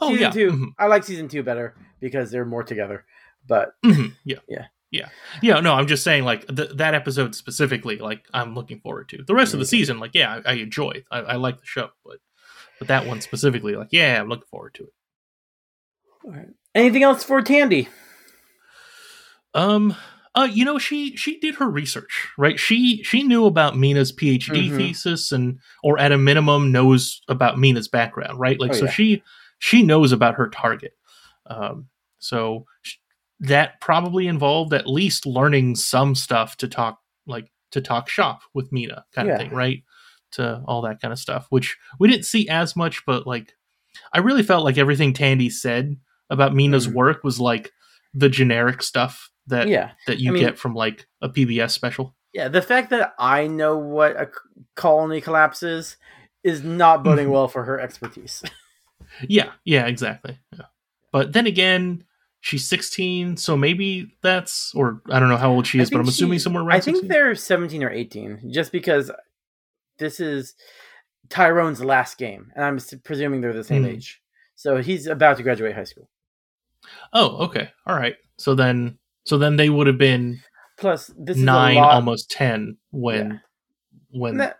[0.00, 0.30] Oh yeah.
[0.30, 0.66] 2 Mhm.
[0.78, 3.04] I like season 2 better because they're more together.
[3.46, 4.14] But Mhm.
[4.24, 4.38] Yeah.
[4.48, 4.66] Yeah.
[4.90, 5.08] Yeah.
[5.40, 5.60] Yeah.
[5.60, 9.34] No, I'm just saying, like th- that episode specifically, like I'm looking forward to the
[9.34, 9.70] rest of the Mhm.
[9.70, 10.00] season.
[10.00, 11.04] Like, yeah, I, I enjoy.
[11.10, 12.18] I, I like the show, but
[12.78, 14.92] but that one specifically, like, yeah, I'm looking forward to it.
[16.74, 17.88] Anything else for Tandy?
[19.54, 19.96] Um.
[20.32, 22.58] Uh, you know, she she did her research, right?
[22.58, 24.76] She she knew about Mina's PhD Mhm.
[24.76, 28.60] thesis, and or at a minimum knows about Mina's background, right?
[28.60, 28.90] Like, Oh, so yeah.
[28.92, 29.22] she
[29.58, 30.92] she knows about her target.
[31.46, 31.88] Um,
[32.20, 32.94] so sh-
[33.40, 38.70] that probably involved at least learning some stuff to talk like to talk shop with
[38.70, 39.34] Mina, kind Yeah.
[39.34, 39.82] of thing, right?
[40.32, 43.56] To all that kind of stuff, which we didn't see as much, but like,
[44.12, 45.96] I really felt like everything Tandy said
[46.30, 46.92] about Mina's Mhm.
[46.94, 47.72] work was like
[48.14, 49.92] the generic stuff that Yeah.
[50.06, 52.14] that you I mean- get from like a PBS special.
[52.32, 54.30] Yeah, the fact that I know what a
[54.76, 55.96] colony collapses
[56.44, 58.42] is not boding well for her expertise.
[59.28, 60.38] Yeah, yeah, exactly.
[60.52, 60.66] Yeah.
[61.10, 62.04] But then again,
[62.42, 66.06] she's 16, so maybe that's or I don't know how old she is, but I'm
[66.06, 67.08] assuming somewhere around I think 16.
[67.08, 69.10] they're 17 or 18, just because
[69.98, 70.54] this is
[71.28, 73.90] Tyrone's last game, and I'm presuming they're the same Hmm.
[73.90, 74.22] age.
[74.54, 76.08] So he's about to graduate high school.
[77.12, 77.70] Oh, okay.
[77.86, 78.16] All right.
[78.38, 80.40] So then so then they would have been
[80.78, 81.92] Plus, this 9 is a lot.
[81.94, 83.40] almost 10 when
[84.10, 84.58] when That-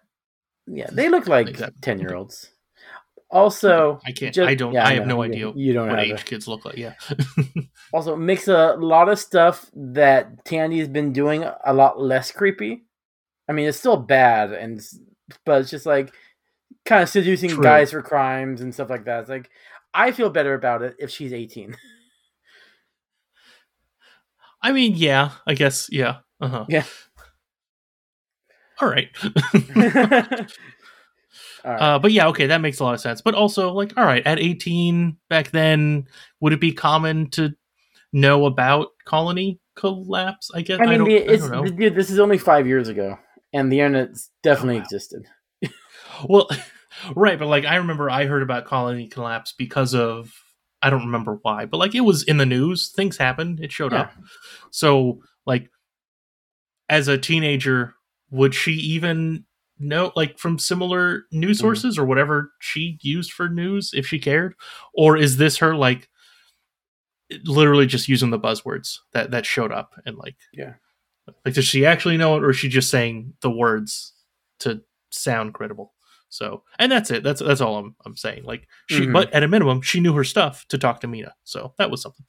[0.66, 1.78] yeah, they look like Exactly.
[1.80, 2.50] 10 year olds.
[3.30, 5.98] Also, I can't just- I don't yeah, I have no you- idea You don't what
[6.00, 6.76] age kids look like.
[6.76, 6.94] Yeah.
[7.92, 12.84] Also, makes a lot of stuff that Tandy's been doing a lot less creepy.
[13.48, 14.80] I mean, it's still bad, and
[15.44, 16.14] but it's just like
[16.84, 17.62] kind of seducing True.
[17.64, 19.20] guys for crimes and stuff like that.
[19.22, 19.50] It's like
[19.92, 21.76] I feel better about it if she's eighteen.
[24.62, 26.18] I mean, yeah, I guess yeah.
[26.40, 26.64] Uh-huh.
[26.68, 26.84] Yeah.
[28.80, 29.08] All right.
[31.64, 31.80] All right.
[31.80, 33.20] Uh, but yeah, okay, that makes a lot of sense.
[33.20, 36.06] But also, like, all right, at 18 back then,
[36.40, 37.54] would it be common to
[38.12, 40.50] know about colony collapse?
[40.54, 41.64] I guess I mean, the, I it's, know.
[41.64, 43.18] dude, this is only five years ago,
[43.52, 44.84] and the internet definitely Oh, wow.
[44.84, 45.26] existed.
[46.28, 46.48] Well,
[47.14, 50.32] right, but like, I remember I heard about colony collapse because of
[50.82, 52.88] I don't remember why, but like, it was in the news.
[52.88, 53.60] Things happened.
[53.60, 54.02] It showed Yeah.
[54.02, 54.12] up.
[54.70, 55.70] So, like,
[56.88, 57.94] as a teenager,
[58.30, 59.44] would she even
[59.78, 61.60] know, like, from similar news Mhm.
[61.62, 64.54] sources or whatever she used for news if she cared?
[64.94, 66.08] Or is this her, like,
[67.44, 70.74] literally just using the buzzwords that that showed up and like Yeah.
[71.44, 74.14] like does she actually know it or is she just saying the words
[74.60, 75.94] to sound credible
[76.30, 79.12] so and that's it that's that's all i'm, I'm saying like she Mhm.
[79.12, 82.00] but at a minimum she knew her stuff to talk to mina so that was
[82.02, 82.24] something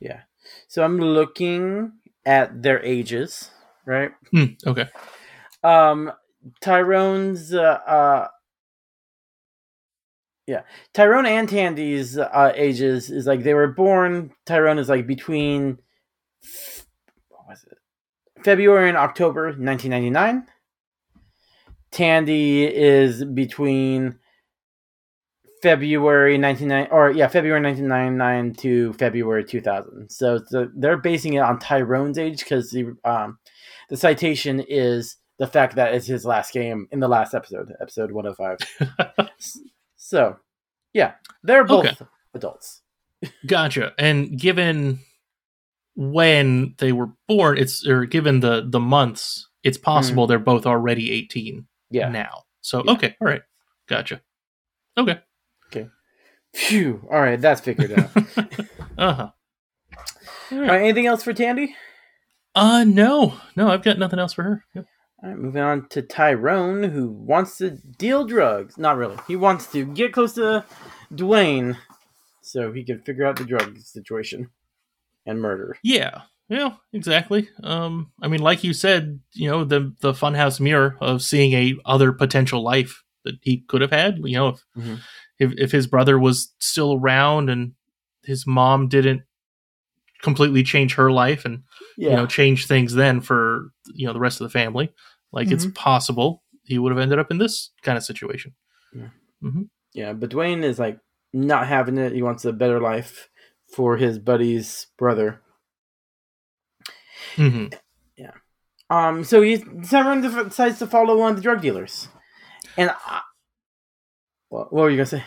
[0.00, 0.20] Yeah.
[0.68, 1.92] So I'm looking
[2.26, 3.50] at their ages,
[3.86, 4.12] right?
[4.30, 4.86] Hmm, okay
[5.64, 6.12] Um,
[6.60, 8.28] Tyrone's, uh, uh,
[10.46, 10.62] yeah,
[10.94, 14.30] Tyrone and Tandy's uh, ages is like they were born.
[14.46, 15.78] Tyrone is like between
[17.28, 17.78] what was it?
[18.44, 20.46] February and October 1999.
[21.90, 24.18] Tandy is between
[25.62, 30.08] February 1999 or yeah, February 1999 to February 2000.
[30.10, 30.38] So
[30.76, 33.38] they're basing it on Tyrone's age because the um
[33.88, 38.12] the citation is the fact that it's his last game in the last episode, episode
[38.12, 39.28] 105.
[40.00, 40.36] So,
[40.94, 41.96] yeah, they're both Okay.
[42.34, 42.80] adults.
[43.46, 43.92] Gotcha.
[43.98, 45.00] And given
[45.96, 51.10] when they were born, it's or given the the months, it's possible they're both already
[51.10, 52.08] 18 Yeah.
[52.08, 52.42] now.
[52.60, 52.92] So Yeah.
[52.92, 53.42] okay, all right.
[53.88, 54.20] Gotcha.
[54.96, 55.18] Okay.
[55.68, 55.88] Okay.
[56.54, 57.06] Phew.
[57.10, 58.10] All right, that's figured out.
[58.98, 59.30] Uh-huh.
[60.50, 61.76] All right, anything else for Tandy?
[62.54, 63.34] Uh no.
[63.54, 64.64] No, I've got nothing else for her.
[64.74, 64.86] Yep.
[65.22, 68.76] All right, moving on to Tyrone, who wants to deal drugs.
[68.76, 69.16] Not really.
[69.28, 70.64] He wants to get close to
[71.12, 71.76] Dwayne
[72.42, 74.50] so he can figure out the drug situation
[75.26, 75.76] and murder.
[75.84, 76.22] Yeah.
[76.48, 77.48] Yeah, exactly.
[77.62, 81.74] Um I mean like you said, you know, the the funhouse mirror of seeing a
[81.84, 84.98] other potential life that he could have had, you know, if Mhm.
[85.38, 87.72] if, if his brother was still around and
[88.24, 89.22] his mom didn't
[90.22, 91.62] completely change her life and
[91.96, 92.10] Yeah.
[92.10, 94.92] you know change things then for you know the rest of the family
[95.32, 98.52] like it's possible he would have ended up in this kind of situation
[99.94, 100.98] Yeah, but Dwayne is like
[101.32, 102.12] not having it.
[102.12, 103.28] He wants a better life
[103.74, 105.40] for his buddy's brother.
[107.36, 107.66] Hmm
[108.90, 112.08] Um, so he Tyrone def- decides to follow one of the drug dealers,
[112.78, 113.20] and I,
[114.48, 115.24] what, what were you gonna say?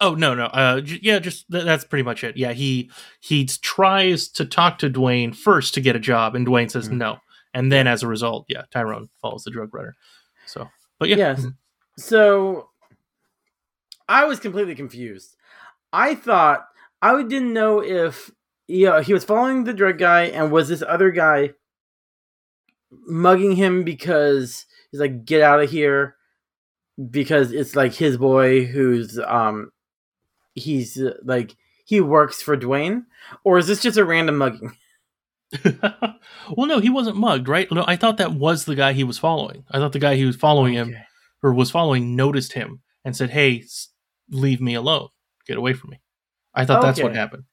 [0.00, 3.44] oh no no uh j- yeah just th- that's pretty much it yeah he he
[3.46, 6.96] tries to talk to dwayne first to get a job and dwayne says Mhm.
[6.96, 7.18] no
[7.54, 9.94] and then as a result yeah tyrone follows the drug runner
[10.46, 11.46] so but yeah Yes.
[11.98, 12.70] So
[14.08, 15.36] I was completely confused.
[15.92, 16.66] I thought
[17.00, 18.30] I didn't know if
[18.72, 21.50] yeah he was following the drug guy and was this other guy
[23.06, 26.16] mugging him because he's like get out of here
[27.10, 29.70] because it's like his boy who's um
[30.54, 33.04] he's uh, like he works for Dwayne
[33.44, 34.76] or is this just a random mugging?
[36.56, 39.18] well no he wasn't mugged right no i thought that was the guy he was
[39.18, 40.96] following i thought the guy he was following him
[41.42, 43.64] or was following noticed him and said, "Hey,
[44.30, 45.08] leave me alone.
[45.46, 46.00] Get away from me."
[46.54, 47.44] I thought that's what happened.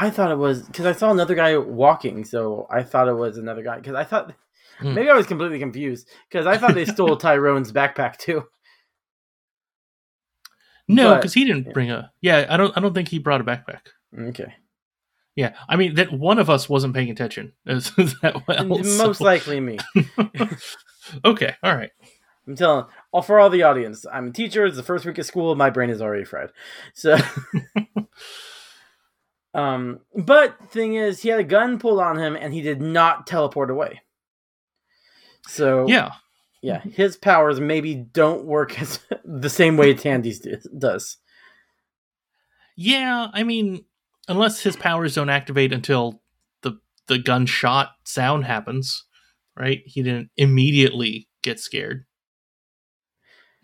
[0.00, 3.36] I thought it was because I saw another guy walking, so I thought it was
[3.38, 3.76] another guy.
[3.76, 4.34] Because I thought
[4.78, 4.94] Hmm.
[4.94, 8.44] maybe I was completely confused because I thought they stole Tyrone's backpack too.
[10.86, 12.12] No, because he didn't bring a.
[12.20, 12.76] Yeah, I don't.
[12.76, 13.80] I don't think he brought a backpack.
[14.18, 14.54] Okay,
[15.36, 17.90] Yeah, I mean that one of us wasn't paying attention as
[18.22, 18.64] that well.
[18.64, 19.78] most so- likely me.
[21.24, 21.90] okay, all right.
[22.46, 24.06] I'm telling all for all the audience.
[24.10, 24.64] I'm a teacher.
[24.64, 25.54] It's the first week of school.
[25.56, 26.48] My brain is already fried.
[26.94, 27.18] So,
[29.58, 33.26] um, but thing is, he had a gun pulled on him, and he did not
[33.26, 34.00] teleport away.
[35.46, 36.12] So Yeah,
[36.62, 41.16] yeah, his powers maybe don't work as the same way Tandy's do- does.
[42.76, 43.28] yeah.
[43.32, 43.84] I mean,
[44.28, 46.22] unless his powers don't activate until
[46.62, 49.04] the the gunshot sound happens,
[49.56, 49.80] right?
[49.86, 52.04] He didn't immediately get scared.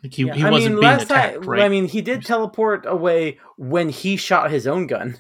[0.03, 1.63] Like he, Yeah, he I wasn't mean, being last attacked, time, right?
[1.63, 5.17] I mean, he did teleport away when he shot his own gun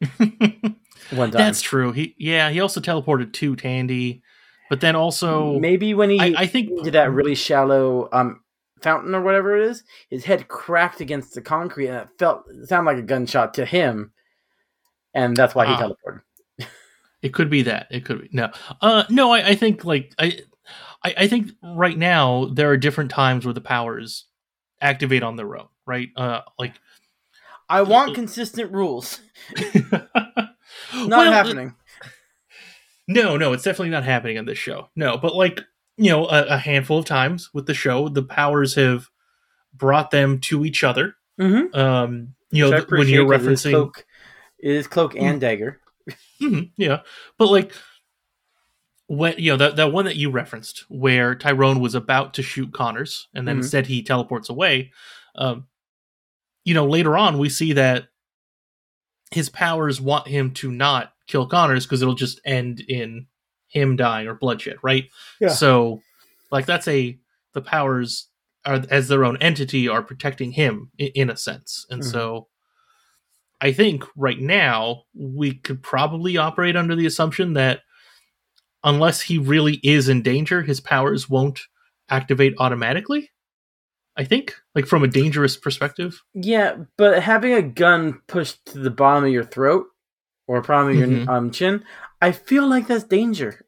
[0.18, 1.30] one time.
[1.30, 1.92] That's true.
[1.92, 4.22] He yeah, he also teleported to Tandy,
[4.68, 8.40] but then also maybe when he I, I think did that really shallow um
[8.82, 12.68] fountain or whatever it is, his head cracked against the concrete and it felt it
[12.68, 14.12] sounded like a gunshot to him,
[15.14, 15.78] and that's why he Ah.
[15.78, 16.20] teleported.
[17.22, 17.86] it could be that.
[17.90, 18.50] It could be no.
[18.80, 20.38] Uh no, I, I think like I,
[21.02, 24.26] I I think right now there are different times where the powers
[24.80, 26.10] activate on their own, right?
[26.16, 26.74] Uh like
[27.68, 29.20] I want consistent rules.
[29.90, 31.74] Not Well, happening.
[33.08, 34.88] No, no, it's definitely not happening on this show.
[34.96, 35.60] No, but like
[35.96, 39.08] you know, a, a handful of times with the show, the powers have
[39.74, 41.14] brought them to each other.
[41.40, 41.74] Mhm.
[41.74, 44.06] Um, you know, Which th- when you're 'cause it is referencing, cloak,
[44.58, 45.80] it is cloak and dagger.
[46.40, 47.00] Mhm, yeah,
[47.38, 47.72] but like
[49.06, 52.72] when you know that that one that you referenced, where Tyrone was about to shoot
[52.72, 53.60] Connors, and then Mhm.
[53.60, 54.92] instead he teleports away.
[55.36, 55.66] Um,
[56.66, 58.08] you know, later on we see that
[59.30, 63.26] his powers want him to not kill Connors because it'll just end in
[63.68, 65.08] him dying or bloodshed, right?
[65.40, 65.48] Yeah.
[65.48, 66.02] So,
[66.50, 67.18] like that's a
[67.54, 68.28] the powers
[68.64, 72.10] are as their own entity are protecting him in, in a sense, and Mhm.
[72.10, 72.48] so
[73.60, 77.80] I think right now we could probably operate under the assumption that
[78.84, 81.60] unless he really is in danger, his powers won't
[82.10, 83.30] activate automatically.
[84.16, 86.22] I think, like from a dangerous perspective.
[86.34, 89.86] Yeah, but having a gun pushed to the bottom of your throat
[90.46, 91.28] or bottom of your Mhm.
[91.28, 91.84] um, chin,
[92.22, 93.66] I feel like that's danger.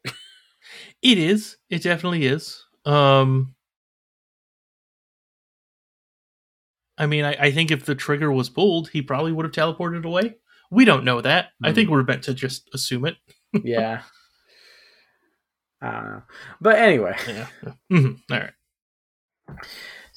[1.01, 1.57] It is.
[1.69, 2.65] It definitely is.
[2.85, 3.55] Um
[6.97, 10.03] I mean, I, I think if the trigger was pulled, he probably would have teleported
[10.03, 10.35] away.
[10.69, 11.49] We don't know that.
[11.63, 13.15] I think we're meant to just assume it.
[13.63, 14.01] yeah.
[15.81, 16.21] I don't know.
[16.59, 17.47] But anyway, Yeah.
[17.91, 18.19] Mhm.
[18.29, 18.53] All right.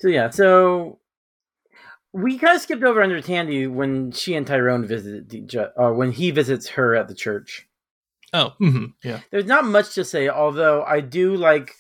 [0.03, 0.99] So yeah, so
[2.12, 5.33] we kind of skipped over under Tandy when she and Tyrone visit,
[5.77, 7.69] or when he visits her at the church.
[8.33, 9.21] Oh, mhm, yeah.
[9.31, 11.75] There's not much to say, although I do like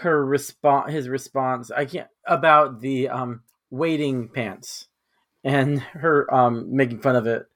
[0.00, 0.90] her response.
[0.92, 4.88] His response, I can't about the um waiting pants,
[5.44, 7.46] and her um making fun of it.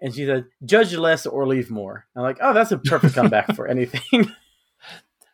[0.00, 3.52] And she said, "Judge less or leave more." I'm like, "Oh, that's a perfect comeback
[3.56, 4.30] for anything."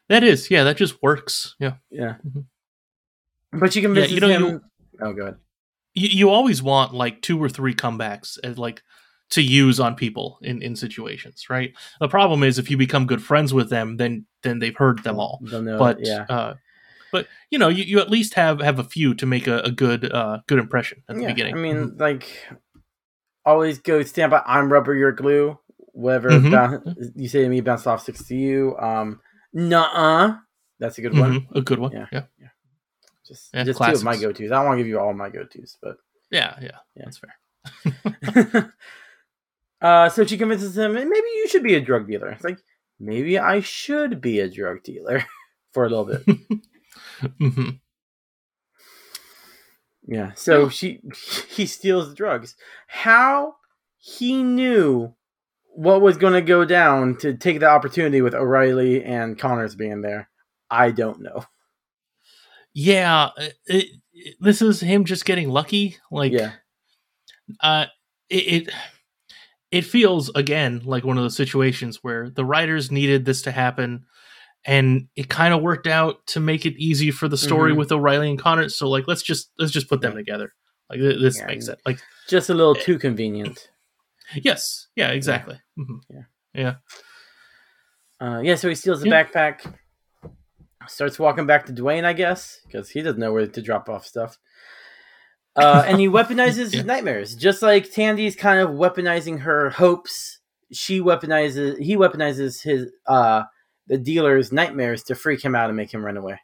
[0.08, 1.54] That is, yeah, that just works.
[1.58, 1.74] Yeah.
[1.90, 2.44] yeah, Mhm.
[3.58, 4.42] But she convinces you know, him.
[4.42, 4.60] you-
[5.00, 5.36] Oh, good.
[5.94, 8.82] You, you always want like two or three comebacks as like
[9.30, 11.72] to use on people in, in situations, right?
[12.00, 15.18] The problem is if you become good friends with them, then then they've heard them
[15.18, 15.40] all.
[15.50, 16.26] But it, yeah.
[16.28, 16.54] uh,
[17.10, 19.70] but you know, you, you at least have have a few to make a, a
[19.72, 21.54] good uh good impression at the yeah, beginning.
[21.54, 22.28] I mean, like,
[23.44, 24.42] always go stand by.
[24.46, 25.58] I'm rubber, you're glue.
[25.92, 26.50] Whatever Mhm.
[26.50, 28.76] boun- you say to me, bounce off six to you.
[28.78, 29.20] Um,
[29.52, 30.36] nuh-uh.
[30.80, 31.40] That's a good one.
[31.40, 31.92] Mhm, a good one.
[31.92, 32.06] Yeah.
[32.12, 32.22] Yeah.
[33.26, 34.50] Just, Yeah, just two of my go-tos.
[34.50, 35.96] I don't want to give you all my go-tos, but
[36.30, 37.04] Yeah, yeah, Yeah.
[37.04, 38.72] that's fair.
[39.80, 42.30] uh, so she convinces him, maybe you should be a drug dealer.
[42.30, 42.58] It's like,
[43.00, 45.24] maybe I should be a drug dealer
[45.72, 46.22] for a little bit.
[47.38, 47.70] hmm
[50.06, 50.32] Yeah.
[50.34, 51.00] So she
[51.48, 52.56] he steals the drugs.
[52.86, 53.56] How
[53.98, 55.14] he knew
[55.76, 60.02] what was going to go down to take the opportunity with O'Reilly and Connors being
[60.02, 60.28] there,
[60.70, 61.44] I don't know.
[62.74, 63.90] Yeah, it, it-
[64.40, 65.96] this is him just getting lucky.
[66.10, 66.52] Like, yeah.
[67.60, 67.86] uh,
[68.30, 68.36] it,
[68.68, 68.74] it
[69.70, 74.04] it feels again like one of those situations where the writers needed this to happen,
[74.64, 77.76] and it kind of worked out to make it easy for the story Mhm.
[77.78, 78.68] with O'Reilly and Connor.
[78.68, 80.52] So like, let's just let's just put them together.
[80.88, 83.68] Like th- this Yeah, makes it like Just a little too convenient.
[84.36, 85.60] yes, yeah, exactly.
[85.78, 86.00] Mhm.
[86.08, 86.22] Yeah.
[86.54, 86.74] yeah.
[88.20, 89.24] Uh, yeah, so he steals the Yeah.
[89.24, 89.74] backpack,
[90.88, 94.06] starts walking back to Dwayne, I guess, because he doesn't know where to drop off
[94.06, 94.38] stuff.
[95.56, 96.78] Uh, and he weaponizes Yeah.
[96.78, 100.40] his nightmares, just like Tandy's kind of weaponizing her hopes.
[100.72, 103.44] She weaponizes, he weaponizes his uh,
[103.86, 106.40] the dealer's nightmares to freak him out and make him run away.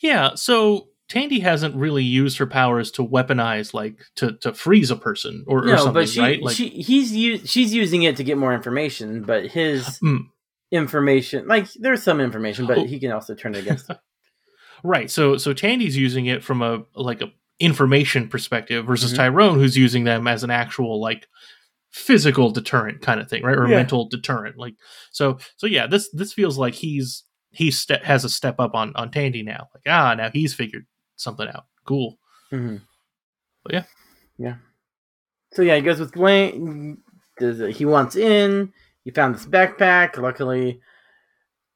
[0.00, 4.96] Yeah, so Tandy hasn't really used her powers to weaponize, like to to freeze a
[4.96, 6.42] person or, or something, but she, right?
[6.42, 10.24] Like, she he's u- she's using it to get more information, but his Mm.
[10.70, 12.84] Information, like there's some information, but Oh.
[12.84, 13.96] he can also turn it against him.
[14.84, 15.10] right.
[15.10, 19.16] So so Tandy's using it from a like a information perspective versus Mhm.
[19.16, 21.26] Tyrone, who's using them as an actual like
[21.92, 23.56] physical deterrent kind of thing, right?
[23.56, 23.76] Or Yeah.
[23.76, 24.58] mental deterrent.
[24.58, 24.74] Like
[25.12, 28.92] so so yeah, this this feels like he's he ste- has a step up on
[28.96, 29.68] on Tandy now.
[29.74, 31.66] Like ah, now he's figured something out.
[31.86, 32.18] Cool.
[32.50, 32.78] hmm
[33.62, 33.84] But yeah.
[34.38, 34.54] yeah.
[35.52, 36.96] So yeah, he goes with Dwayne.
[37.38, 38.72] Does it- he wants in?
[39.04, 40.16] He found this backpack.
[40.16, 40.80] Luckily,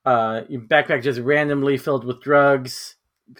[0.04, 2.96] uh, your backpack just randomly filled with drugs.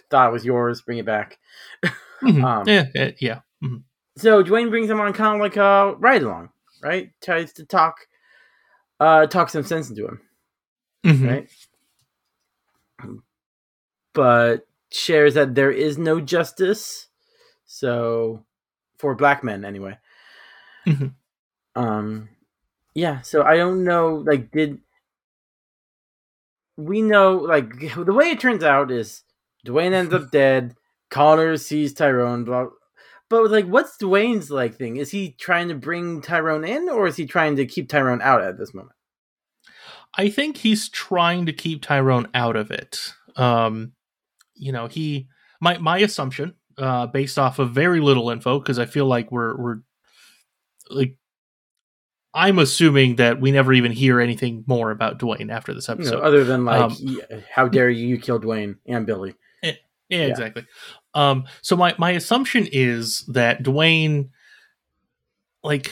[0.09, 0.81] Thought it was yours.
[0.81, 1.39] Bring it back.
[2.21, 2.43] Mhm.
[2.43, 3.39] Um, yeah, yeah, yeah.
[3.63, 3.83] Mhm.
[4.17, 6.49] So Dwayne brings him on kind of like a ride along,
[6.83, 7.11] right?
[7.21, 7.95] Tries to talk,
[8.99, 10.21] uh, talk some sense into him,
[11.05, 11.27] Mhm.
[11.29, 11.49] right?
[14.13, 17.07] But shares that there is no justice.
[17.65, 18.45] So,
[18.97, 19.97] for black men, anyway.
[20.85, 21.13] Mhm.
[21.75, 22.29] Um,
[22.99, 23.21] yeah.
[23.21, 24.15] So I don't know.
[24.25, 24.79] Like, did
[26.77, 27.35] we know?
[27.35, 29.23] Like, the way it turns out is
[29.65, 30.75] Dwayne ends up dead.
[31.09, 32.43] Connor sees Tyrone.
[32.43, 32.67] Blah.
[33.29, 34.97] But like, what's Dwayne's like thing?
[34.97, 38.41] Is he trying to bring Tyrone in, or is he trying to keep Tyrone out
[38.41, 38.95] at this moment?
[40.17, 43.13] I think he's trying to keep Tyrone out of it.
[43.35, 43.93] Um,
[44.55, 45.27] you know, he
[45.61, 49.55] my my assumption, uh, based off of very little info, because I feel like we're
[49.55, 49.77] we're
[50.89, 51.18] like
[52.33, 56.01] I'm assuming that we never even hear anything more about Dwayne after this You know,
[56.01, 56.21] episode.
[56.21, 57.21] other than like, um,
[57.51, 59.33] how dare you, you kill Dwayne and Billy?
[59.63, 59.73] yeah,
[60.09, 60.25] yeah.
[60.25, 60.65] exactly.
[61.15, 64.29] Um, so my my assumption is that Dwayne,
[65.63, 65.91] like,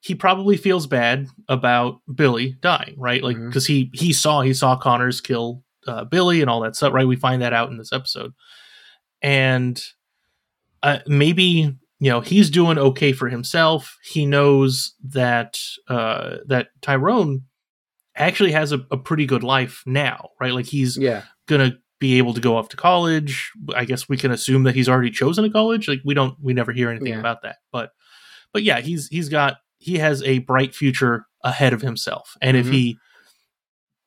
[0.00, 3.22] he probably feels bad about Billy dying, right?
[3.22, 6.92] Like because he he saw he saw Connors kill uh, Billy and all that stuff,
[6.92, 7.06] right?
[7.06, 8.34] We find that out in this episode,
[9.22, 9.82] and
[10.82, 13.96] uh, maybe you know he's doing okay for himself.
[14.02, 17.42] He knows that uh, that Tyrone
[18.16, 20.52] actually has a, a pretty good life now, right?
[20.52, 21.22] Like he's Yeah.
[21.46, 23.52] gonna be able to go off to college.
[23.76, 25.86] I guess we can assume that he's already chosen a college.
[25.86, 27.20] Like we don't we never hear anything Yeah.
[27.20, 27.56] about that.
[27.70, 27.92] But
[28.52, 32.36] but yeah, he's he's got he has a bright future ahead of himself.
[32.42, 32.72] And if Mhm.
[32.72, 32.98] he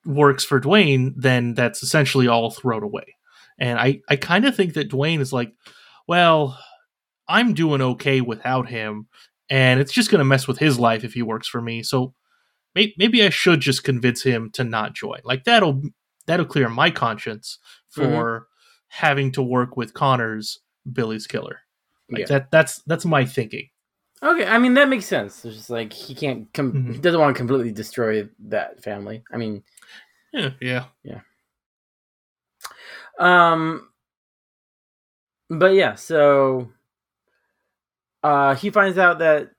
[0.05, 3.15] works for Dwayne, then that's essentially all thrown away.
[3.57, 5.53] And I I kind of think that Dwayne is like,
[6.07, 6.59] well,
[7.27, 9.07] I'm doing okay without him
[9.49, 11.83] and it's just going to mess with his life if he works for me.
[11.83, 12.13] So
[12.73, 15.19] may- maybe I should just convince him to not join.
[15.23, 15.81] Like that'll
[16.27, 17.59] that'll clear my conscience
[17.89, 18.47] for
[18.87, 20.59] having to work with Connors,
[20.91, 21.59] Billy's killer.
[22.09, 22.25] Like Yeah.
[22.27, 23.69] that that's that's my thinking.
[24.23, 25.43] Okay, I mean that makes sense.
[25.45, 26.93] It's just like he can't com- Mhm.
[26.93, 29.23] he doesn't want to completely destroy that family.
[29.31, 29.63] I mean,
[30.33, 31.21] yeah, Yeah, yeah.
[33.19, 33.89] um
[35.49, 36.71] but yeah, so
[38.25, 39.49] uh he finds out that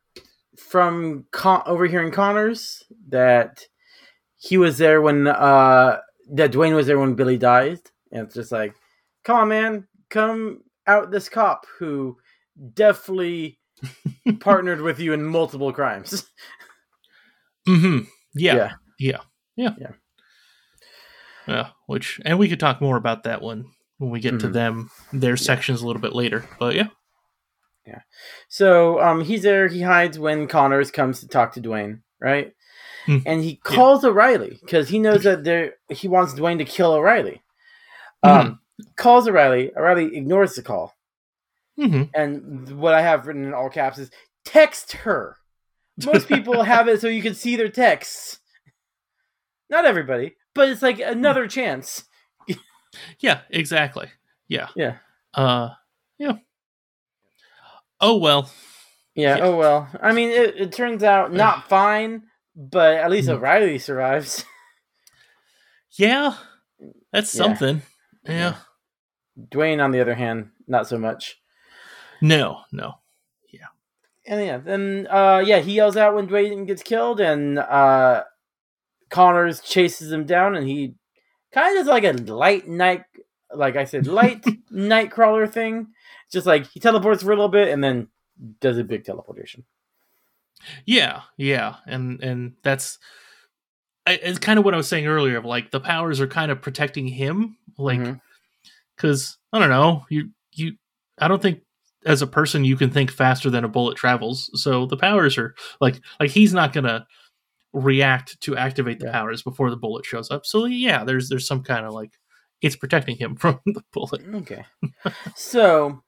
[0.59, 3.63] from Con- overhearing Connors that
[4.39, 5.99] he was there when uh
[6.33, 7.79] that Dwayne was there when Billy died.
[8.13, 8.75] And it's just like,
[9.25, 12.17] come on man, come out this cop who
[12.75, 13.59] definitely
[14.41, 16.25] partnered with you in multiple crimes.
[17.69, 18.05] Mm-hmm.
[18.35, 18.55] Yeah.
[18.55, 18.73] Yeah.
[18.99, 19.21] Yeah.
[19.57, 19.75] Yeah.
[19.79, 19.93] Yeah.
[21.49, 21.69] Yeah.
[21.87, 23.67] Which and we could talk more about that one
[23.99, 24.53] when we get to Mhm.
[24.53, 26.45] them their sections a little bit later.
[26.59, 26.89] But yeah.
[28.49, 29.69] So um, he's there.
[29.69, 32.53] He hides when Connors comes to talk to Dwayne, right?
[33.07, 33.19] Hmm.
[33.27, 37.43] And he calls O'Reilly because he knows that there he wants Dwayne to kill O'Reilly.
[38.23, 38.61] Um,
[38.97, 39.71] calls O'Reilly.
[39.77, 40.95] O'Reilly ignores the call,
[41.79, 42.05] Mm-hmm.
[42.15, 44.11] and what I have written in all caps is
[44.45, 45.37] text her.
[46.05, 48.39] Most people have it so you can see their texts.
[49.71, 52.05] Not everybody, but it's like another chance.
[53.21, 54.09] Yeah, exactly.
[54.49, 54.69] Yeah.
[54.75, 54.97] Yeah.
[55.35, 55.71] Uh
[56.19, 56.37] yeah.
[58.01, 58.51] Oh well.
[59.15, 59.37] Yeah.
[59.39, 59.45] Yeah.
[59.45, 59.89] Oh well.
[60.03, 62.25] I mean, it, it turns out not fine,
[62.55, 63.35] but at least Mhm.
[63.35, 64.45] O'Reilly survives.
[65.99, 66.35] Yeah.
[67.13, 67.43] That's Yeah.
[67.43, 67.83] something.
[68.25, 68.57] Yeah.
[69.51, 71.41] Dwayne, on the other hand, not so much.
[72.21, 72.99] No, no.
[73.51, 73.69] Yeah.
[74.27, 78.25] And yeah, then uh, yeah, he yells out when Dwayne gets killed, and uh,
[79.11, 80.95] Connors chases him down, and he
[81.53, 83.05] kind of does like a light night,
[83.55, 84.43] like I said, light
[84.73, 85.89] Nightcrawler thing.
[86.33, 88.09] Just like he teleports for a little bit, and then
[88.61, 89.65] does a big teleportation.
[90.85, 92.99] Yeah, yeah, and and that's
[94.07, 95.37] I, it's kind of what I was saying earlier.
[95.37, 98.15] Of like the powers are kind of protecting him, like mm-hmm.
[98.97, 100.75] because I don't know you you
[101.19, 101.61] I don't think
[102.05, 104.51] as a person you can think faster than a bullet travels.
[104.61, 107.07] So the powers are like like he's not gonna
[107.73, 109.13] react to activate the Yeah.
[109.13, 110.47] powers before the bullet shows up.
[110.47, 112.13] So yeah, there's there's some kind of like
[112.63, 114.23] it's protecting him from the bullet.
[114.35, 114.65] Okay.
[115.35, 116.03] so,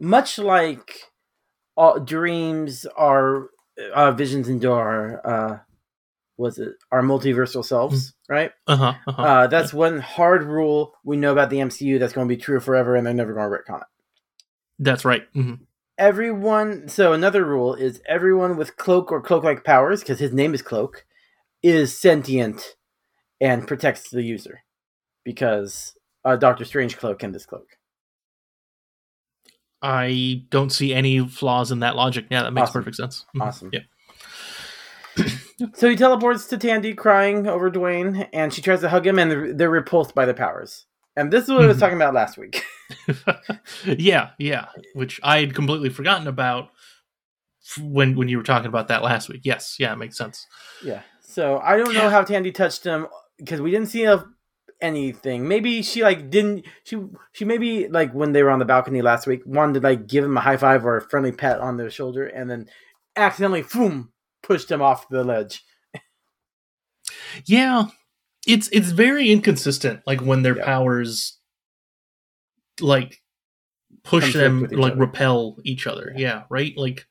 [0.00, 0.94] much like
[1.76, 3.50] all dreams are
[3.94, 5.58] uh, visions into our uh,
[6.36, 8.50] was it our multiversal selves, right?
[8.66, 8.94] Uh huh.
[9.06, 9.22] Uh-huh.
[9.22, 12.60] Uh, that's one hard rule we know about the MCU that's going to be true
[12.60, 13.86] forever, and they're never going to retcon it.
[14.78, 15.22] That's right.
[15.34, 15.54] hmm
[15.98, 16.88] Everyone.
[16.88, 21.04] So another rule is everyone with cloak or cloak-like powers, because his name is Cloak,
[21.62, 22.76] is sentient
[23.38, 24.62] and protects the user,
[25.24, 25.94] because
[26.24, 27.68] uh, Doctor Strange cloak can this cloak.
[29.82, 32.26] I don't see any flaws in that logic.
[32.30, 32.80] Yeah, that makes Awesome.
[32.82, 33.24] perfect sense.
[33.36, 33.42] Mhm.
[33.42, 33.70] Awesome.
[33.72, 33.80] Yeah.
[35.74, 39.30] So he teleports to Tandy, crying over Dwayne, and she tries to hug him, and
[39.30, 40.86] they're, they're repulsed by the powers.
[41.16, 41.80] And this is what I was Mhm.
[41.80, 42.64] talking about last week.
[43.84, 46.70] yeah, yeah, which I had completely forgotten about
[47.78, 49.42] when when you were talking about that last week.
[49.44, 50.46] Yes, yeah, it makes sense.
[50.82, 51.02] Yeah.
[51.20, 53.06] So I don't know how Tandy touched him
[53.38, 54.24] because we didn't see a,
[54.82, 55.46] anything.
[55.48, 56.96] Maybe she like didn't she
[57.32, 60.24] she maybe like when they were on the balcony last week wanted to like give
[60.24, 62.66] him a high five or a friendly pat on their shoulder and then
[63.16, 64.12] accidentally boom
[64.42, 65.62] pushed him off the ledge.
[67.46, 67.84] Yeah,
[68.46, 70.00] it's it's very inconsistent.
[70.06, 70.64] Like when their Yeah.
[70.64, 71.38] powers
[72.80, 73.20] like
[74.04, 75.00] push them like other.
[75.00, 76.12] repel each other.
[76.16, 76.44] Yeah.
[76.48, 76.72] right.
[76.76, 77.04] Like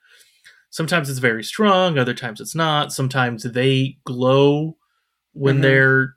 [0.71, 2.91] sometimes it's very strong, other times it's not.
[2.91, 4.77] Sometimes they glow
[5.33, 5.61] when Mhm.
[5.61, 6.13] they're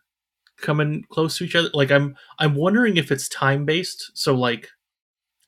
[0.62, 1.68] coming close to each other.
[1.74, 4.10] Like I'm I'm wondering if it's time based.
[4.14, 4.68] So like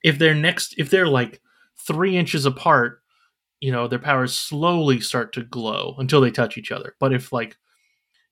[0.03, 1.41] if they're next if they're like
[1.87, 3.01] three inches apart,
[3.59, 6.95] you know, their powers slowly start to glow until they touch each other.
[6.99, 7.57] But if like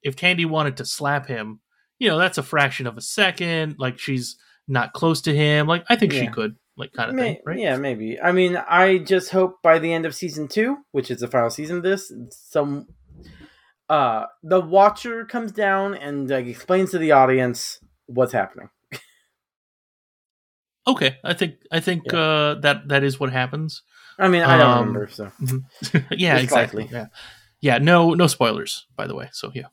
[0.03, 1.61] if Tandy wanted to slap him,
[1.97, 3.77] you know, that's a fraction of a second.
[3.79, 5.67] Like she's not close to him.
[5.67, 7.59] Like I think she could like kind of May- thing, right?
[7.59, 8.19] Yeah, maybe.
[8.19, 11.49] I mean, I just hope by the end of season two, which is the final
[11.49, 12.87] season of this, some
[13.89, 18.69] uh the Watcher comes down and like explains to the audience what's happening.
[20.85, 22.19] Okay, I think I think Yeah.
[22.19, 23.83] uh, that that is what happens.
[24.19, 25.31] I mean, I don't Um, remember, so
[26.11, 26.83] yeah, exactly.
[26.83, 26.97] likely.
[26.97, 27.05] Yeah,
[27.61, 27.77] yeah.
[27.77, 29.29] No, no spoilers, by the way.
[29.31, 29.67] So yeah,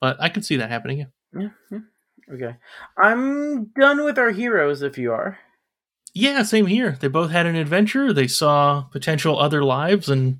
[0.00, 0.98] but I can see that happening.
[0.98, 1.06] Yeah.
[1.38, 2.34] yeah, yeah.
[2.34, 2.56] Okay,
[2.96, 4.80] I'm done with our heroes.
[4.82, 5.38] If you are,
[6.14, 6.96] Yeah, same here.
[6.98, 8.12] They both had an adventure.
[8.14, 10.38] They saw potential other lives, and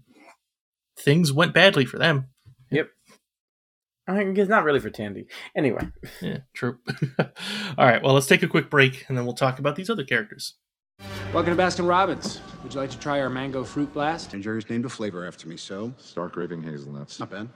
[0.99, 2.29] things went badly for them.
[4.09, 5.27] I guess not really for Tandy.
[5.55, 5.87] Anyway,
[6.23, 6.79] Yeah, true.
[7.19, 7.27] All
[7.87, 10.55] right, well, let's take a quick break, and then we'll talk about these other characters.
[11.35, 12.41] Welcome to Baskin Robbins.
[12.63, 14.33] Would you like to try our mango fruit blast?
[14.33, 17.21] And Jerry's named a flavor after me, so Stark raving hazelnuts.
[17.21, 17.49] not bad.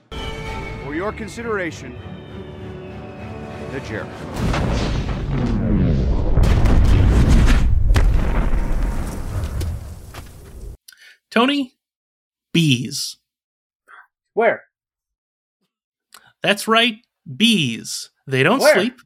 [0.85, 1.97] For your consideration,
[3.71, 4.07] the Jerry.
[11.31, 11.73] Tony,
[12.53, 13.17] bees.
[14.33, 14.63] where?
[16.43, 16.97] That's right,
[17.37, 18.11] bees.
[18.27, 18.75] They don't Where?
[18.75, 18.99] sleep.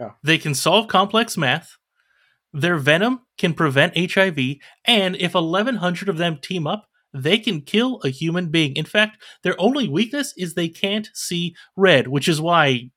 [0.00, 0.14] Oh.
[0.22, 1.76] They can solve complex math.
[2.52, 8.00] Their venom can prevent HIV, and if 1,100 of them team up, they can kill
[8.04, 8.74] a human being.
[8.76, 12.90] In fact, their only weakness is they can't see red, which is why.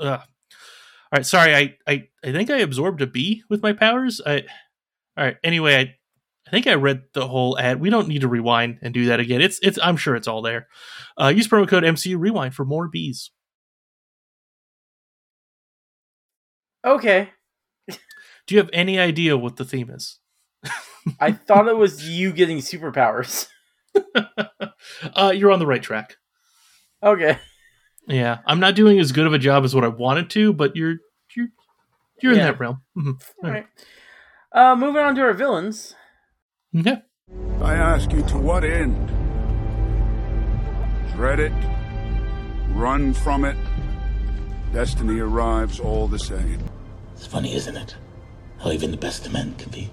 [0.00, 0.20] Ugh.
[0.20, 1.54] All right, sorry.
[1.54, 4.20] I, I I think I absorbed a bee with my powers.
[4.24, 4.44] I.
[5.16, 5.36] All right.
[5.42, 5.96] Anyway,
[6.50, 7.80] I think I read the whole ad.
[7.80, 9.40] We don't need to rewind and do that again.
[9.40, 9.78] It's it's.
[9.80, 10.66] I'm sure it's all there.
[11.20, 13.30] Uh, use promo code MCU Rewind for more bees.
[16.84, 17.28] Okay,
[17.88, 20.18] Do you have any idea what the theme is?
[21.20, 23.48] I thought it was you getting superpowers.
[25.14, 26.16] uh, you're on the right track.
[27.02, 27.38] Okay,
[28.08, 30.74] Yeah, I'm not doing as good of a job as what I wanted to, but
[30.74, 30.96] you're
[31.36, 31.48] you're
[32.22, 32.82] you're in that realm.
[32.96, 33.20] Mhm.
[33.44, 33.66] all right.
[34.52, 35.94] Uh, moving on to our villains.
[36.76, 37.02] Okay.
[37.60, 39.08] I ask you to what end?
[41.14, 41.52] Dread it?
[42.68, 43.56] Run from it?
[44.72, 46.60] Destiny arrives all the same.
[47.14, 47.96] It's funny, isn't it?
[48.60, 49.90] How even the best of men can be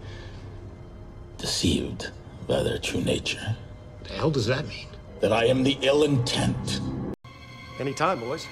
[1.40, 2.12] deceived
[2.48, 3.56] by their true nature.
[4.04, 4.88] The hell does that mean?
[5.20, 6.80] That I am the ill intent.
[7.80, 8.46] Any time, boys.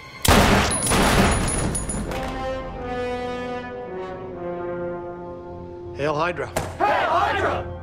[5.95, 6.47] Hail Hydra!
[6.79, 7.74] Hail Hydra.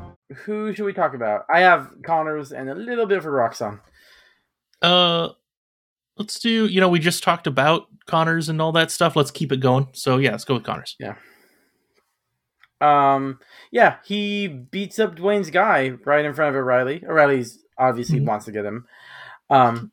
[0.45, 1.45] Who should we talk about?
[1.53, 3.81] I have Connors and a little bit for Roxanne.
[4.81, 5.31] Uh,
[6.17, 6.67] let's do.
[6.67, 9.17] You know, we just talked about Connors and all that stuff.
[9.17, 9.89] Let's keep it going.
[9.93, 10.97] So yeah, let's go with Connors.
[10.99, 11.15] Yeah.
[12.81, 13.39] Um.
[13.71, 17.05] Yeah, he beats up Dwayne's guy right in front of O'Reilly.
[17.09, 18.27] O'Reilly's obviously Mhm.
[18.27, 18.87] wants to get him.
[19.51, 19.93] Um.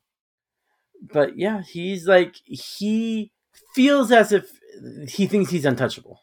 [1.02, 3.32] But yeah, he's like he
[3.76, 4.50] feels as if
[5.08, 6.22] he thinks he's untouchable.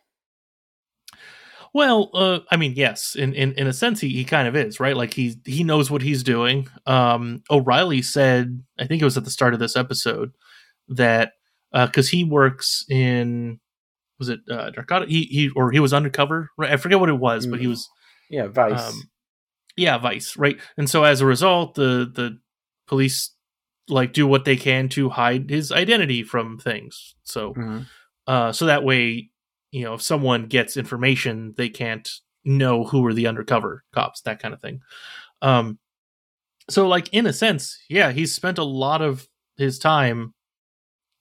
[1.76, 4.80] Well, uh, I mean, yes, in, in in a sense, he, he kind of is
[4.80, 4.96] right.
[4.96, 6.68] Like he he knows what he's doing.
[6.86, 10.32] Um, O'Reilly said, I think it was at the start of this episode,
[10.88, 11.32] that
[11.74, 13.60] because he works in
[14.18, 15.10] was it uh, Narcotic?
[15.10, 16.48] He he or he was undercover.
[16.56, 16.72] Right?
[16.72, 17.70] I forget what it was, but he Mm.
[17.70, 17.90] was
[18.30, 18.88] Yeah, Vice.
[18.88, 19.10] um,
[19.76, 20.58] yeah, Vice, right?
[20.78, 22.38] And so as a result, the the
[22.88, 23.34] police
[23.86, 27.16] like do what they can to hide his identity from things.
[27.24, 27.84] So Mhm.
[28.26, 29.28] uh, so that way,
[29.70, 32.08] you know, if someone gets information, they can't
[32.44, 34.80] know who are the undercover cops, that kind of thing.
[35.42, 35.78] Um,
[36.70, 40.34] so like in a sense, yeah, he's spent a lot of his time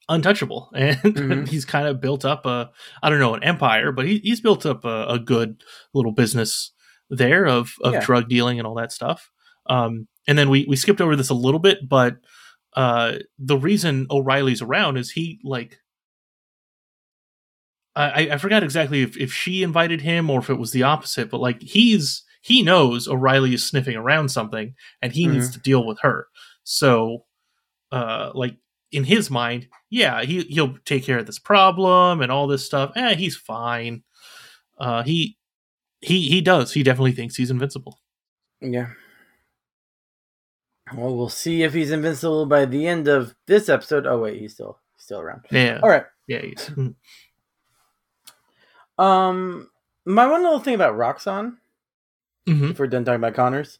[0.09, 1.47] untouchable, and Mhm.
[1.47, 2.71] he's kind of built up a
[3.01, 5.61] I don't know an empire, but he, he's built up a, a good
[5.93, 6.71] little business
[7.09, 7.99] there of of Yeah.
[8.01, 9.31] drug dealing and all that stuff.
[9.67, 12.17] Um, and then we we skipped over this a little bit, but
[12.75, 15.79] uh, the reason O'Reilly's around is he like
[17.95, 21.29] I, I forgot exactly if, if she invited him or if it was the opposite,
[21.29, 25.53] but like he's he knows O'Reilly is sniffing around something and he needs Mhm.
[25.53, 26.27] to deal with her.
[26.63, 27.25] So
[27.91, 28.57] uh like
[28.91, 32.91] in his mind, yeah, he he'll take care of this problem and all this stuff.
[32.95, 34.03] Eh, he's fine.
[34.77, 35.37] Uh he
[36.01, 36.73] he he does.
[36.73, 37.99] He definitely thinks he's invincible.
[38.61, 38.89] Yeah.
[40.95, 44.05] Well, we'll see if he's invincible by the end of this episode.
[44.05, 45.45] Oh wait, he's still he's still around.
[45.51, 45.79] Yeah.
[45.81, 46.03] All right.
[46.27, 46.69] Yeah, he's,
[48.97, 49.69] Um,
[50.05, 51.57] my one little thing about Roxanne,
[52.47, 52.71] Mhm.
[52.71, 53.79] if we're done talking about Connors,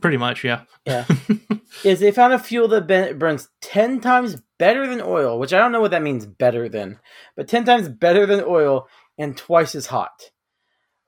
[0.00, 0.62] pretty much, yeah.
[0.84, 1.04] yeah,
[1.84, 5.58] is they found a fuel that ben- burns ten times better than oil, which I
[5.58, 7.00] don't know what that means, better than,
[7.36, 8.86] but ten times better than oil
[9.16, 10.30] and twice as hot.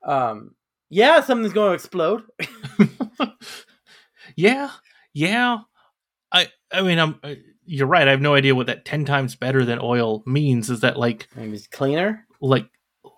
[0.03, 0.55] Um,
[0.89, 2.23] yeah, something's going to explode.
[4.37, 4.71] Yeah,
[5.13, 5.59] yeah.
[6.33, 7.35] I I mean, I'm uh,
[7.65, 8.07] you're right.
[8.07, 10.71] I have no idea what that ten times better than oil means.
[10.71, 12.27] Is that like Maybe it's cleaner.
[12.41, 12.67] like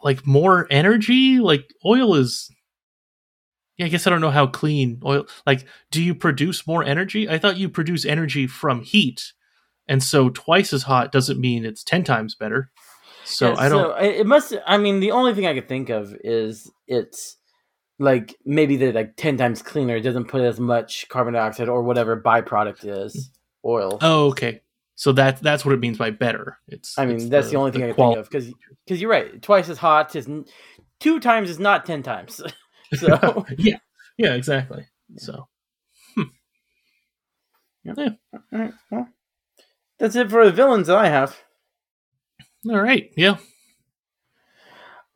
[0.03, 1.39] like more energy.
[1.39, 2.51] Like oil is.
[3.77, 5.27] Yeah, I guess I don't know how clean oil.
[5.47, 7.29] Like, do you produce more energy?
[7.29, 9.33] I thought you produce energy from heat,
[9.89, 12.71] and so twice as hot doesn't mean it's ten times better.
[13.25, 14.03] So Yeah, I don't.
[14.03, 14.55] it it must.
[14.67, 17.37] I mean, the only thing I could think of is it's
[17.99, 19.97] like maybe they're like ten times cleaner.
[19.97, 23.31] It doesn't put as much carbon dioxide or whatever byproduct is
[23.65, 23.99] oil.
[24.03, 24.61] Oh, okay.
[24.95, 26.59] So that that's what it means by better.
[26.69, 26.99] It's.
[26.99, 28.53] I mean, it's that's the, only thing I can think of because
[28.85, 29.41] because you're right.
[29.41, 30.45] Twice as hot is n-
[31.01, 32.43] two times is not ten times.
[32.95, 33.79] so yeah,
[34.17, 34.87] yeah, exactly.
[35.17, 35.49] So
[37.85, 38.11] yeah.
[38.33, 39.09] All right, well,
[39.99, 41.37] that's it for the villains that I have.
[42.69, 43.37] all right, yeah.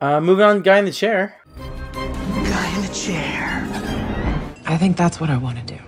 [0.01, 1.41] Uh, moving on, guy in the chair.
[1.55, 3.63] Guy in the chair.
[4.65, 5.81] I think that's what I want to do.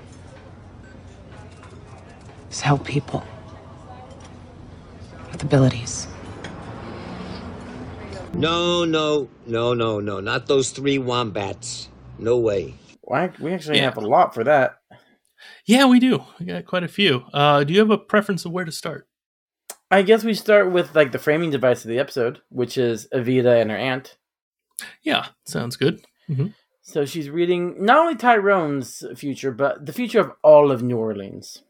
[2.50, 3.24] Is help people
[5.40, 6.08] with abilities.
[8.34, 10.20] No, no, no, no, no.
[10.20, 11.90] Not those three wombats.
[12.18, 12.76] No way.
[13.02, 13.86] Why we actually Yeah.
[13.86, 14.76] have a lot for that.
[15.66, 16.24] Yeah, we do.
[16.40, 17.26] We got quite a few.
[17.34, 19.08] Uh, do you have a preference of where to start?
[19.92, 23.60] I guess we start with like the framing device of the episode, which is Evita
[23.60, 24.18] and her aunt.
[25.02, 26.06] Yeah, sounds good.
[26.28, 26.48] hmm
[26.82, 31.64] So she's reading not only Tyrone's future, but the future of all of New Orleans.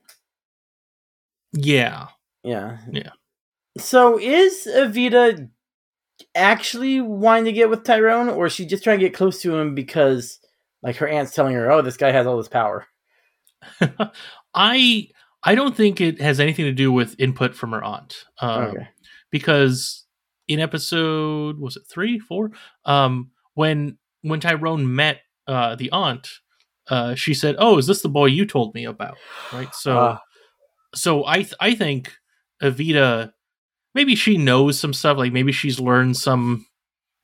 [1.54, 2.08] Yeah,
[2.44, 2.80] Yeah.
[2.92, 3.12] yeah.
[3.80, 5.50] So is Evita
[6.36, 9.56] actually wanting to get with Tyrone, or is she just trying to get close to
[9.58, 10.40] him because
[10.84, 12.88] like her aunt's telling her, "Oh, this guy has all this power."
[14.54, 15.08] I
[15.44, 18.26] I don't think it has anything to do with input from her aunt.
[18.40, 18.88] Um, Okay.
[19.32, 20.06] Because
[20.48, 22.52] in episode was it three, four?
[22.86, 26.28] Um, when when Tyrone met uh, the aunt,
[26.90, 29.18] uh, she said, "Oh, is this the boy you told me about?"
[29.54, 29.74] Right.
[29.76, 30.22] So Ah.
[30.96, 32.14] so I th- I think
[32.64, 33.32] Evita
[33.96, 35.18] maybe she knows some stuff.
[35.18, 36.66] Like maybe she's learned some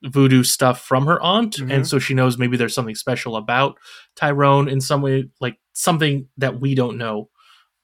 [0.04, 1.72] voodoo stuff from her aunt, Mhm.
[1.74, 3.78] and so she knows maybe there's something special about
[4.16, 7.30] Tyrone in some way, like something that we don't know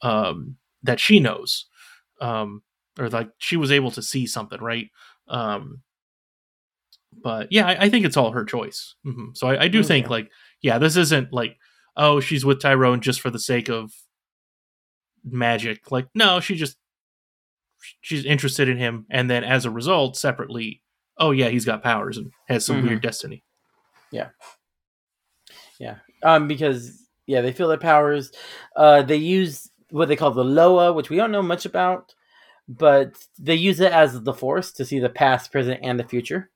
[0.03, 1.67] um, that she knows,
[2.21, 2.61] um,
[2.99, 4.89] or like she was able to see something, right?
[5.27, 5.81] Um,
[7.23, 8.95] but yeah, I, I think it's all her choice.
[9.03, 10.29] hmm So I, I do think like,
[10.61, 11.57] yeah, this isn't like,
[11.97, 13.91] oh, she's with Tyrone just for the sake of
[15.23, 15.91] magic.
[15.91, 16.77] Like, no, she just
[18.01, 20.81] she's interested in him, and then as a result, separately,
[21.17, 22.87] oh yeah, he's got powers and has some Mhm.
[22.87, 23.43] weird destiny.
[24.11, 24.29] Yeah.
[25.79, 25.95] Yeah.
[26.23, 28.31] Um, because yeah, they feel their powers.
[28.75, 32.13] Uh, they use what they call the Loa, which we don't know much about,
[32.67, 36.49] but they use it as the Force to see the past, present, and the future.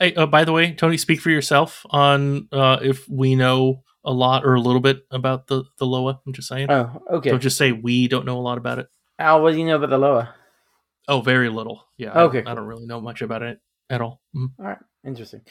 [0.00, 4.12] Hey, uh, by the way, Tony, speak for yourself on uh, if we know a
[4.12, 6.20] lot or a little bit about the the Loa.
[6.26, 6.68] I'm just saying.
[6.70, 7.30] Oh, okay.
[7.30, 8.88] Don't just say we don't know a lot about it.
[9.22, 10.34] Al, what do you know about the Loa?
[11.08, 11.86] Oh, very little.
[11.96, 12.12] Yeah.
[12.12, 13.58] I- Okay, I, don't really know much about it
[13.90, 14.20] at all.
[14.36, 14.50] Mhm.
[14.58, 15.42] All right, interesting.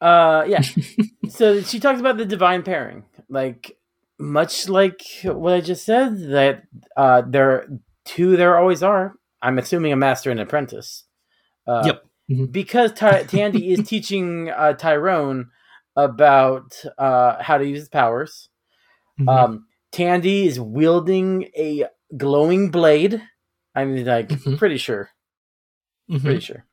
[0.00, 0.60] Uh, yeah.
[1.28, 3.76] so she talks about the divine pairing, like
[4.18, 6.18] much like what I just said.
[6.30, 6.64] That
[6.96, 7.66] uh, there
[8.04, 9.14] two there always are.
[9.42, 11.04] I'm assuming a master and apprentice.
[11.66, 12.04] Uh, Yep.
[12.30, 12.52] Mhm.
[12.52, 15.50] Because Ty- Tandy is teaching uh, Tyrone
[15.96, 18.48] about uh, how to use his powers.
[19.20, 19.28] Mhm.
[19.28, 21.84] Um, Tandy is wielding a
[22.16, 23.22] glowing blade.
[23.74, 24.58] I mean, like, Mhm.
[24.58, 25.10] pretty sure
[26.10, 26.20] Mhm.
[26.20, 26.64] pretty sure.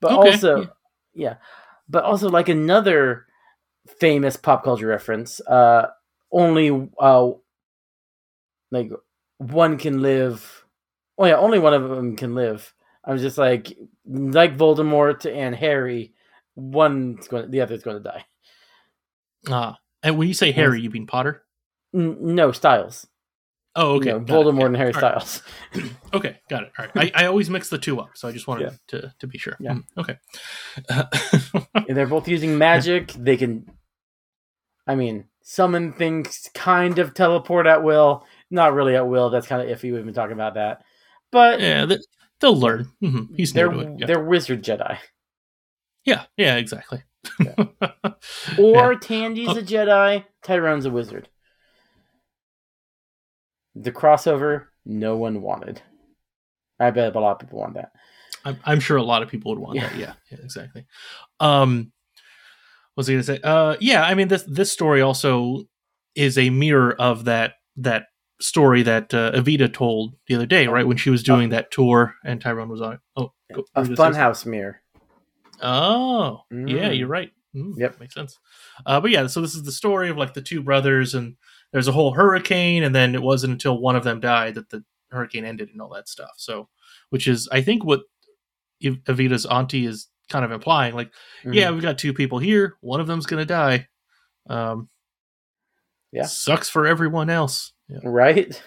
[0.00, 0.66] But Okay, also, yeah.
[1.14, 1.36] yeah.
[1.88, 3.26] but also like another
[3.98, 5.40] famous pop culture reference.
[5.40, 5.88] Uh,
[6.30, 7.30] only uh,
[8.70, 8.90] like
[9.38, 10.64] one can live.
[11.18, 12.72] Oh yeah, only one of them can live.
[13.04, 13.76] I was just like,
[14.06, 16.14] like Voldemort and Harry,
[16.54, 18.24] one's going, the other's going to die.
[19.48, 21.42] Ah, and when you say Harry, you mean Potter?
[21.94, 23.06] N- no, Styles.
[23.74, 24.10] Oh, okay.
[24.10, 24.66] Got it, Voldemort yeah.
[24.66, 25.22] and Harry All right.
[25.22, 25.42] Styles.
[26.14, 26.72] Okay, got it.
[26.78, 27.12] All right.
[27.16, 28.76] I, I always mix the two up, so I just wanted Yeah.
[29.00, 29.56] to to be sure.
[29.58, 29.76] Yeah.
[29.76, 30.18] Mm, okay.
[31.74, 33.12] And they're both using magic.
[33.14, 33.70] They can,
[34.86, 38.26] I mean, summon things, kind of teleport at will.
[38.50, 39.30] Not really at will.
[39.30, 39.90] That's kind of iffy.
[39.90, 40.82] We've been talking about that,
[41.30, 41.96] but yeah, they,
[42.40, 42.90] they'll learn.
[43.00, 43.72] hmm He's they're.
[43.72, 44.04] Yeah.
[44.06, 44.98] they're wizard Jedi.
[46.04, 47.02] yeah, yeah, exactly.
[48.58, 48.96] Or.
[48.96, 49.58] Tandy's Oh.
[49.58, 51.28] a Jedi, Tyrone's a wizard.
[53.74, 55.80] The crossover no one wanted.
[56.80, 57.92] I bet a lot of people want that.
[58.44, 59.88] I'm, I'm sure a lot of people would want Yeah.
[59.88, 59.96] that.
[59.98, 60.84] Yeah, yeah, exactly.
[61.40, 61.92] Um,
[62.94, 63.40] what was I going to say?
[63.42, 65.62] Uh, yeah, I mean this this story also
[66.14, 68.06] is a mirror of that that
[68.40, 70.86] story that uh, Evita told the other day, right?
[70.86, 72.98] When she was doing that tour and Tyrone was on.
[73.16, 74.82] Oh, go- A you were gonna say funhouse mirror.
[75.62, 76.98] Oh, yeah, Mm.
[76.98, 77.30] you're right.
[77.54, 78.00] Mm, Yep.
[78.00, 78.38] makes sense.
[78.84, 81.36] Uh, but yeah, so this is the story of like the two brothers, and
[81.72, 84.84] there's a whole hurricane, and then it wasn't until one of them died that the
[85.10, 86.30] hurricane ended and all that stuff.
[86.36, 86.68] So,
[87.10, 88.02] which is, I think, what
[88.82, 91.12] Ev- Evita's auntie is kind of implying like,
[91.44, 91.54] Mhm.
[91.54, 93.88] yeah, we've got two people here, one of them's gonna die.
[94.48, 94.88] Um,
[96.12, 96.24] Yeah.
[96.24, 97.72] sucks for everyone else.
[97.88, 97.98] Yeah.
[98.04, 98.62] Right?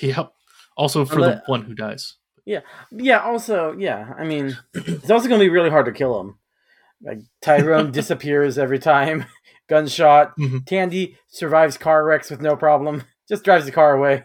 [0.00, 0.32] Yep.
[0.76, 2.16] Also for the one who dies.
[2.44, 2.60] Yeah.
[2.90, 6.38] Yeah, also, yeah, I mean, it's also going to be really hard to kill him.
[7.00, 9.24] Like, Tyrone disappears every time.
[9.68, 10.36] Gunshot.
[10.38, 10.66] Mhm.
[10.66, 13.02] Tandy survives car wrecks with no problem.
[13.28, 14.24] Just drives the car away.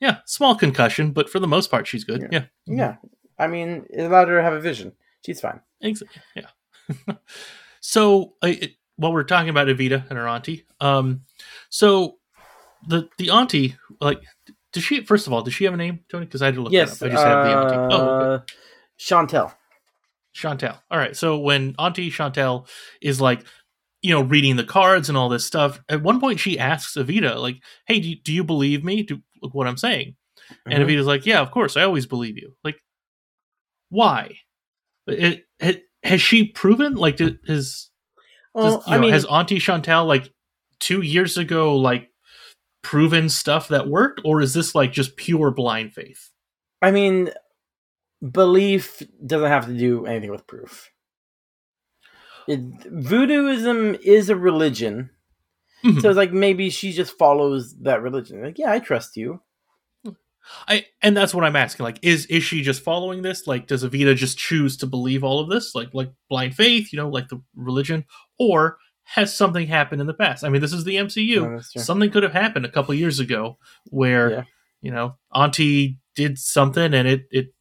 [0.00, 2.28] Yeah, small concussion, but for the most part, she's good.
[2.30, 2.96] Yeah, Yeah.
[3.38, 4.92] I mean, it allowed her to have a vision.
[5.24, 5.60] She's fine.
[5.80, 6.22] Exactly.
[6.34, 7.14] Yeah.
[7.80, 11.22] so I it, while we're talking about Evita and her auntie, um,
[11.68, 12.16] so
[12.86, 14.20] the the auntie, like,
[14.72, 15.02] does she?
[15.02, 16.26] First of all, does she have a name, Tony?
[16.26, 16.98] Because I had to look yes.
[16.98, 17.12] that up.
[17.12, 17.94] I just have the auntie.
[17.94, 18.34] Oh, okay.
[18.34, 18.38] uh,
[18.96, 19.54] Chantelle.
[20.32, 20.82] Chantelle.
[20.90, 21.16] All right.
[21.16, 22.66] So when Auntie Chantelle
[23.00, 23.44] is like,
[24.08, 27.36] you know, reading the cards and all this stuff, at one point she asks Evita,
[27.36, 27.56] like,
[27.86, 29.02] "Hey, do you, do you believe me?
[29.02, 30.16] Do look what I'm saying?"
[30.64, 30.86] And Mhm.
[30.88, 32.82] Evita's like, "Yeah, of course, I always believe you." Like,
[33.90, 34.38] why?
[35.06, 37.90] It, it, has she proven like did, has
[38.54, 40.32] Well, does- I know, mean, has Auntie Chantelle like
[40.80, 42.10] two years ago like
[42.82, 46.30] proven stuff that worked, or is this like just pure blind faith?
[46.80, 47.30] I mean,
[48.32, 50.90] belief doesn't have to do anything with proof.
[52.48, 55.10] It, voodooism is a religion,
[55.84, 56.00] Mhm.
[56.02, 58.42] so it's like maybe she just follows that religion.
[58.42, 59.40] Like, yeah, I trust you.
[60.66, 61.84] I and that's what I'm asking.
[61.84, 63.46] Like, is is she just following this?
[63.46, 66.96] Like, does Evita just choose to believe all of this, like like blind faith, you
[66.96, 68.04] know, like the religion,
[68.38, 70.44] or has something happened in the past?
[70.44, 71.42] I mean, this is the MCU.
[71.42, 73.58] No, something could have happened a couple years ago
[73.90, 74.44] where Yeah.
[74.80, 77.54] you know Auntie did something and it it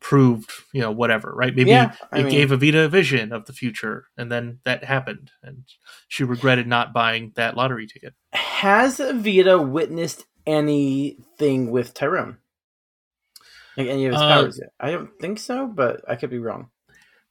[0.00, 1.54] proved you know whatever, right?
[1.54, 5.30] Maybe Yeah, it mean- gave Evita a vision of the future, and then that happened,
[5.42, 5.64] and
[6.08, 8.14] she regretted not buying that lottery ticket.
[8.32, 12.38] Has Vita witnessed anything with Tyrone?
[13.76, 14.70] Like any of his Uh, powers yet?
[14.80, 16.70] I don't think so, but I could be wrong.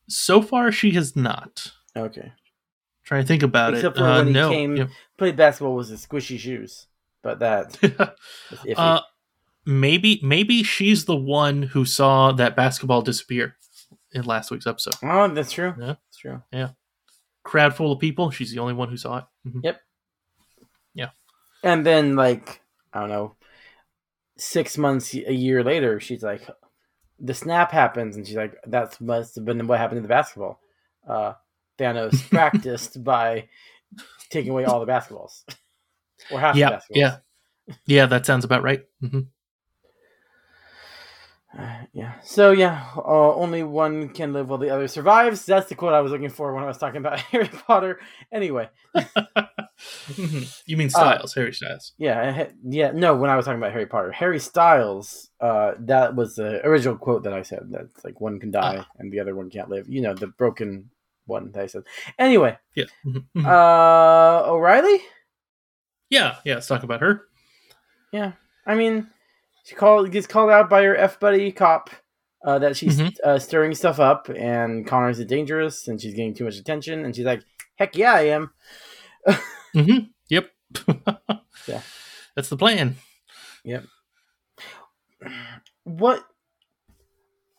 [0.07, 1.71] So far, she has not.
[1.95, 2.31] Okay.
[3.03, 3.99] Trying to think about Except it.
[3.99, 4.49] for Uh, when he no.
[4.49, 4.87] came, Yeah.
[5.17, 6.87] played basketball with his squishy shoes.
[7.21, 7.77] But that.
[8.77, 9.01] Uh,
[9.69, 13.55] maybe maybe she's the one who saw that basketball disappear
[14.11, 14.95] in last week's episode.
[15.03, 15.73] oh, that's true.
[15.79, 16.41] Yeah, That's true.
[16.51, 16.69] yeah.
[17.43, 18.31] Crowd full of people.
[18.31, 19.23] She's the only one who saw it.
[19.47, 19.61] Mhm.
[19.63, 19.81] Yep.
[20.95, 21.09] Yeah.
[21.63, 22.61] And then, like,
[22.93, 23.35] I don't know,
[24.37, 26.47] six months, a year later, she's like,
[27.19, 30.59] the snap happens, and she's like, that must have been what happened to the basketball.
[31.07, 31.33] Uh,
[31.77, 33.47] Thanos practiced by
[34.29, 35.43] taking away all the basketballs,
[36.31, 36.81] or half Yeah, the basketballs.
[36.95, 37.17] yeah,
[37.85, 38.05] yeah.
[38.05, 38.83] That sounds about right.
[39.01, 39.21] hmm
[41.57, 42.19] Uh, yeah.
[42.21, 45.45] So yeah, uh, only one can live while the other survives.
[45.45, 47.99] That's the quote I was looking for when I was talking about Harry Potter.
[48.31, 48.69] Anyway,
[50.65, 51.93] You mean Uh, Styles, Harry Styles?
[51.97, 52.91] yeah, yeah.
[52.91, 55.29] No, when I was talking about Harry Potter, Harry Styles.
[55.39, 57.61] Uh, that was the original quote that I said.
[57.69, 59.87] That's like one can die and the other one can't live.
[59.87, 60.89] You know, the broken
[61.25, 61.83] one that I said.
[62.17, 62.85] Anyway, Yeah.
[63.05, 63.45] Mhm, mhm.
[63.45, 64.99] uh, O'Reilly.
[66.09, 66.55] yeah, yeah.
[66.55, 67.23] Let's talk about her.
[68.11, 68.33] Yeah,
[68.65, 69.07] I mean,
[69.69, 71.91] she called gets called out by her f buddy cop
[72.43, 73.13] uh, that she's Mhm.
[73.23, 77.15] uh, stirring stuff up, and Connors is dangerous, and she's getting too much attention, and
[77.15, 77.43] she's like,
[77.77, 78.51] "Heck yeah, I am."
[79.73, 79.97] hmm
[80.29, 80.49] Yep.
[81.67, 81.81] Yeah.
[82.35, 82.95] That's the plan.
[83.63, 83.83] Yep.
[85.83, 86.23] What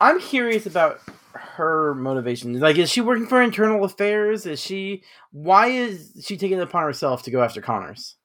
[0.01, 1.01] I'm curious about
[1.35, 2.59] her motivation.
[2.59, 4.47] Like, is she working for internal affairs?
[4.47, 5.05] Is she?
[5.31, 8.17] Why is she taking it upon herself to go after Connors?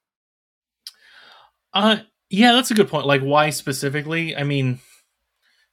[1.73, 1.97] Uh
[2.29, 3.05] yeah, that's a good point.
[3.05, 4.35] Like why specifically?
[4.35, 4.79] I mean,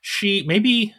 [0.01, 0.95] she maybe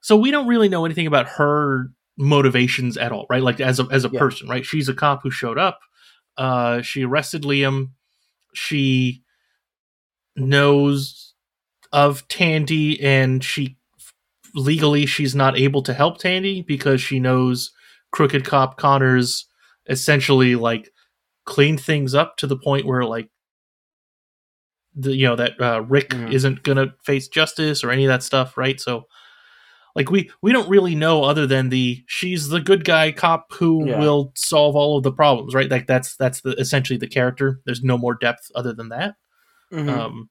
[0.00, 1.88] so we don't really know anything about her
[2.18, 3.42] motivations at all, right?
[3.42, 4.18] Like as a as a Yeah.
[4.20, 4.64] person, right?
[4.64, 5.80] She's a cop who showed up.
[6.36, 7.90] Uh she arrested Liam.
[8.54, 9.22] She
[10.36, 11.34] knows
[11.92, 13.76] of Tandy and she
[14.54, 17.72] legally she's not able to help Tandy because she knows
[18.12, 19.46] crooked cop Connors
[19.88, 20.90] essentially like
[21.44, 23.28] cleaned things up to the point where like
[24.96, 28.56] the you know that uh, Rick isn't gonna face justice or any of that stuff,
[28.56, 28.80] right?
[28.80, 29.06] So
[29.94, 33.86] like we we don't really know other than the she's the good guy cop who
[33.88, 33.98] Yeah.
[34.00, 35.70] will solve all of the problems, right?
[35.70, 37.60] Like that's that's the essentially the character.
[37.66, 39.14] There's no more depth other than that.
[39.72, 39.88] Mhm.
[39.88, 40.30] Um,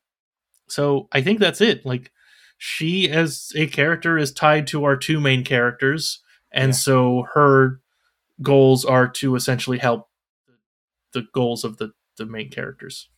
[0.68, 1.86] so I think that's it.
[1.86, 2.11] Like
[2.57, 6.74] she as a character is tied to our two main characters, and Yeah.
[6.78, 7.82] so her
[8.41, 10.09] goals are to essentially help
[11.13, 13.09] the goals of the the main characters.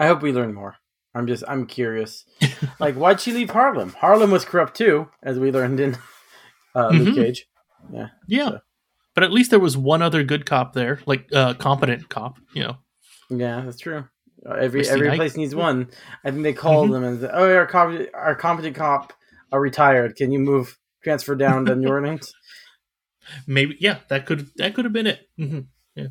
[0.00, 0.76] I hope we learn more.
[1.14, 2.24] I'm just I'm curious.
[2.80, 3.90] like, why'd she leave Harlem?
[3.92, 5.96] Harlem was corrupt too, as we learned in
[6.74, 7.14] uh, Luke Mhm.
[7.14, 7.46] Cage.
[7.92, 8.08] Yeah.
[8.26, 8.50] Yeah,
[9.14, 12.38] but at least there was one other good cop there, like uh, competent cop.
[12.54, 12.76] You know,
[13.28, 14.04] Yeah, that's true.
[14.48, 15.90] Uh, Every every place needs one.
[16.24, 16.92] I think they called Mhm.
[16.92, 19.12] them and said, "Oh, our competent, our competent cop
[19.52, 20.16] are retired.
[20.16, 22.32] Can you move transfer down to New Orleans?
[23.46, 25.28] Maybe yeah, that could that could have been it.
[25.36, 25.60] hmm
[25.94, 26.06] Yeah,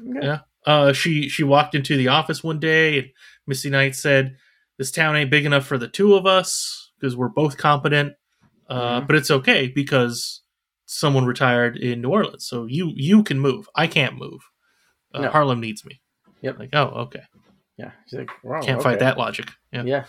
[0.00, 0.26] Okay.
[0.26, 0.38] yeah.
[0.64, 3.08] Uh, she she walked into the office one day, and
[3.46, 4.36] Misty Knight said,
[4.78, 8.14] "This town ain't big enough for the two of us because we're both competent,
[8.68, 9.06] uh, Mhm.
[9.06, 10.42] but it's okay because
[10.86, 13.68] someone retired in New Orleans, so you you can move.
[13.74, 14.40] I can't move.
[15.14, 15.30] Uh, No.
[15.30, 16.00] Harlem needs me.
[16.42, 16.58] Yep.
[16.58, 17.22] Like oh okay,
[17.76, 17.92] Yeah.
[18.06, 18.90] She's like, wow, can't okay.
[18.90, 19.48] fight that logic.
[19.72, 19.82] Yeah.
[19.84, 20.04] Yeah.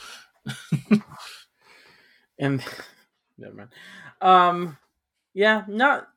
[2.40, 2.64] and
[3.38, 3.70] never mind.
[4.22, 4.78] Um,
[5.34, 6.08] yeah, not.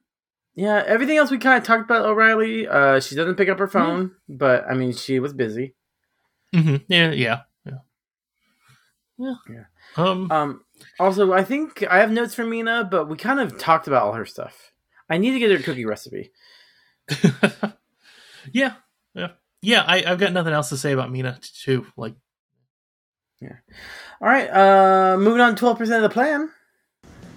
[0.55, 2.67] Yeah, everything else we kind of talked about O'Reilly.
[2.67, 5.75] Uh, she doesn't pick up her phone, but I mean, she was busy.
[6.61, 7.79] Hmm Yeah, yeah, yeah.
[9.19, 9.35] Yeah.
[9.49, 9.65] Yeah.
[9.97, 10.65] Um, Um,
[11.01, 14.13] also, I think I have notes from Mina, but we kind of talked about all
[14.13, 14.73] her stuff.
[15.09, 16.33] I need to get her cookie recipe.
[18.53, 18.75] yeah,
[19.15, 19.29] yeah,
[19.63, 19.85] yeah.
[19.87, 21.87] I, I've got nothing else to say about Mina too.
[21.97, 22.15] Like,
[23.41, 23.57] yeah.
[24.21, 25.57] All right, uh, moving on.
[25.57, 26.51] Twelve percent of the plan.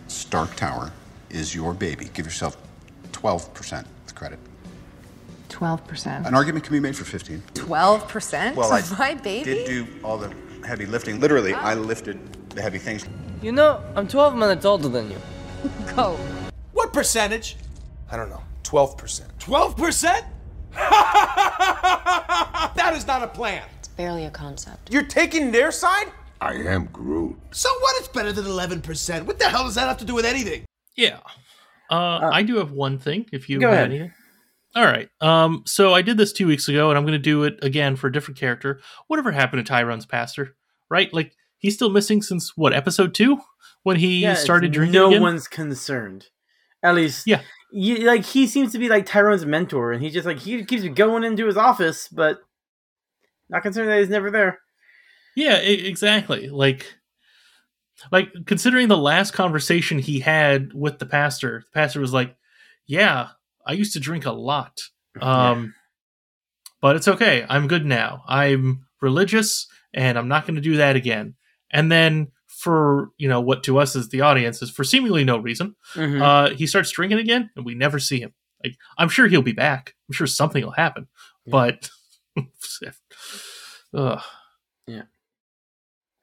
[0.07, 0.91] Stark Tower
[1.29, 2.09] is your baby.
[2.13, 2.57] Give yourself
[3.11, 4.39] 12% credit.
[5.49, 6.25] 12%.
[6.25, 7.41] An argument can be made for 15.
[7.53, 8.55] 12%?
[8.55, 9.43] Well, I My baby?
[9.43, 10.33] did do all the
[10.65, 11.19] heavy lifting.
[11.19, 12.19] Literally, I lifted
[12.51, 13.05] the heavy things.
[13.41, 15.17] You know, I'm 12 minutes older than you.
[15.95, 16.17] Go.
[16.73, 17.57] What percentage?
[18.11, 18.41] I don't know.
[18.63, 19.21] 12%.
[19.39, 20.23] 12%?
[22.75, 23.63] that is not a plan.
[23.79, 24.91] It's barely a concept.
[24.91, 26.07] You're taking their side?
[26.41, 27.35] I am Groot.
[27.51, 27.95] So what?
[27.99, 29.25] It's better than 11%.
[29.25, 30.65] What the hell does that have to do with anything?
[30.95, 31.19] yeah.
[31.91, 33.25] Uh, I do have one thing.
[33.31, 33.89] If you go have ahead.
[33.89, 34.11] anything.
[34.75, 35.09] All right.
[35.19, 37.95] Um, so I did this two weeks ago, and I'm going to do it again
[37.95, 38.79] for a different character.
[39.07, 40.55] Whatever happened to Tyrone's pastor?
[40.89, 41.11] Right?
[41.13, 43.39] Like he's still missing since what episode two
[43.83, 44.93] when he Yeah, started drinking.
[44.93, 45.21] No again?
[45.21, 46.27] one's concerned.
[46.83, 47.41] At least, Yeah.
[47.71, 50.83] You, like he seems to be like Tyrone's mentor, and he just like he keeps
[50.89, 52.39] going into his office, but
[53.49, 54.59] not concerned that he's never there.
[55.35, 56.49] Yeah, exactly.
[56.49, 56.95] Like,
[58.11, 62.35] like considering the last conversation he had with the pastor, the pastor was like,
[62.87, 63.29] "Yeah,
[63.69, 64.75] I used to drink a lot,
[65.21, 65.73] um,
[66.81, 67.45] but it's okay.
[67.47, 68.23] I'm good now.
[68.27, 71.35] I'm religious, and I'm not going to do that again."
[71.71, 75.37] And then, for you know what to us as the audience is for seemingly no
[75.37, 76.21] reason, Mhm.
[76.21, 78.33] uh, he starts drinking again, and we never see him.
[78.63, 79.95] Like, I'm sure he'll be back.
[80.09, 81.07] I'm sure something will happen,
[81.47, 81.89] but.
[83.93, 84.21] Ugh.
[84.87, 85.03] Yeah.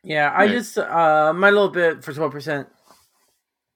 [0.05, 0.51] Yeah, I Right.
[0.51, 2.69] just uh my little bit for twelve percent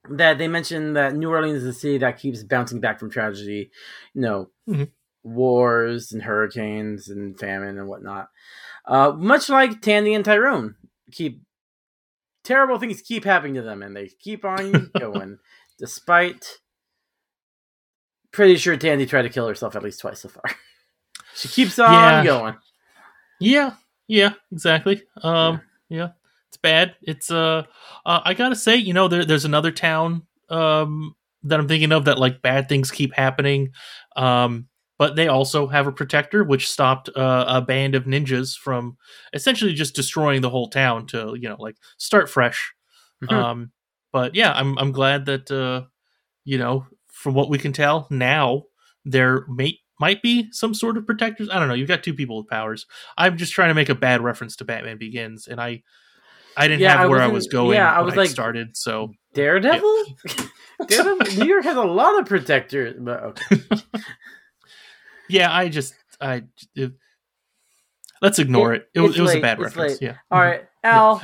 [0.08, 3.70] that they mentioned that New Orleans is a city that keeps bouncing back from tragedy,
[4.14, 4.90] you know, Mhm.
[5.22, 8.28] wars and hurricanes and famine and whatnot.
[8.86, 10.76] Uh, much like Tandy and Tyrone,
[11.12, 11.42] keep
[12.42, 15.38] terrible things keep happening to them, and they keep on going,
[15.78, 16.58] despite.
[18.32, 20.44] Pretty sure Tandy tried to kill herself at least twice so far.
[21.34, 22.24] she keeps on Yeah.
[22.24, 22.56] going.
[23.40, 23.74] Yeah,
[24.06, 25.02] yeah, exactly.
[25.22, 26.10] Um, yeah.
[26.10, 26.19] it's
[26.62, 26.94] bad.
[27.02, 27.64] It's uh,
[28.06, 32.04] uh, I gotta say, you know, there, there's another town um that I'm thinking of
[32.06, 33.70] that like bad things keep happening.
[34.16, 34.66] Um,
[34.98, 38.98] but they also have a protector which stopped uh, a band of ninjas from
[39.32, 42.72] essentially just destroying the whole town to you know like start fresh.
[43.24, 43.32] Mhm.
[43.32, 43.72] Um,
[44.12, 45.86] but yeah, I'm I'm glad that uh,
[46.44, 48.64] you know, from what we can tell now,
[49.04, 51.48] there may might be some sort of protectors.
[51.50, 51.74] I don't know.
[51.74, 52.86] You've got two people with powers.
[53.18, 55.82] I'm just trying to make a bad reference to Batman Begins, and I
[56.56, 57.74] I didn't Yeah, I have where I wasn't- going.
[57.76, 58.76] yeah, I when was I like, started.
[58.76, 60.04] So Daredevil?
[60.86, 61.26] Daredevil?
[61.38, 63.56] New York has a lot of protectors, but okay.
[65.28, 66.42] yeah, I just I
[66.74, 66.92] it-
[68.20, 68.88] let's ignore it.
[68.94, 69.92] It, was it was a bad it's reference.
[70.00, 70.02] late.
[70.02, 70.16] Yeah.
[70.30, 71.22] All right, Al.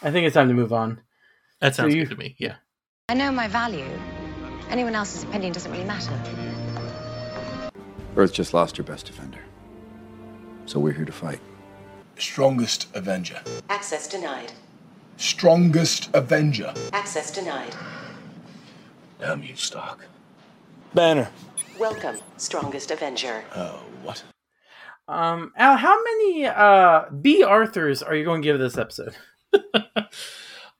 [0.00, 1.00] I think it's time to move on.
[1.60, 2.36] That So sounds you- good to me.
[2.38, 2.56] Yeah.
[3.08, 3.86] I know my value.
[4.70, 6.12] Anyone else's opinion doesn't really matter.
[8.16, 9.38] Earth just lost her best defender.
[10.66, 11.40] So we're here to fight.
[12.18, 13.40] Strongest Avenger.
[13.68, 14.52] Access denied.
[15.16, 16.74] Strongest Avenger.
[16.92, 17.74] Access denied.
[19.18, 20.06] Damn you, Stark.
[20.94, 21.30] Banner.
[21.78, 23.44] Welcome, Strongest Avenger.
[23.54, 24.22] Oh, what?
[25.06, 29.16] Um, Al, how many uh Bea Arthurs are you going to give this episode?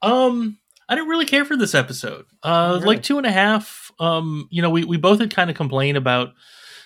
[0.01, 2.25] Um, I didn't really care for this episode.
[2.41, 3.91] Uh, like two and a half.
[3.99, 6.29] Um, you know, we we both had kind of complained about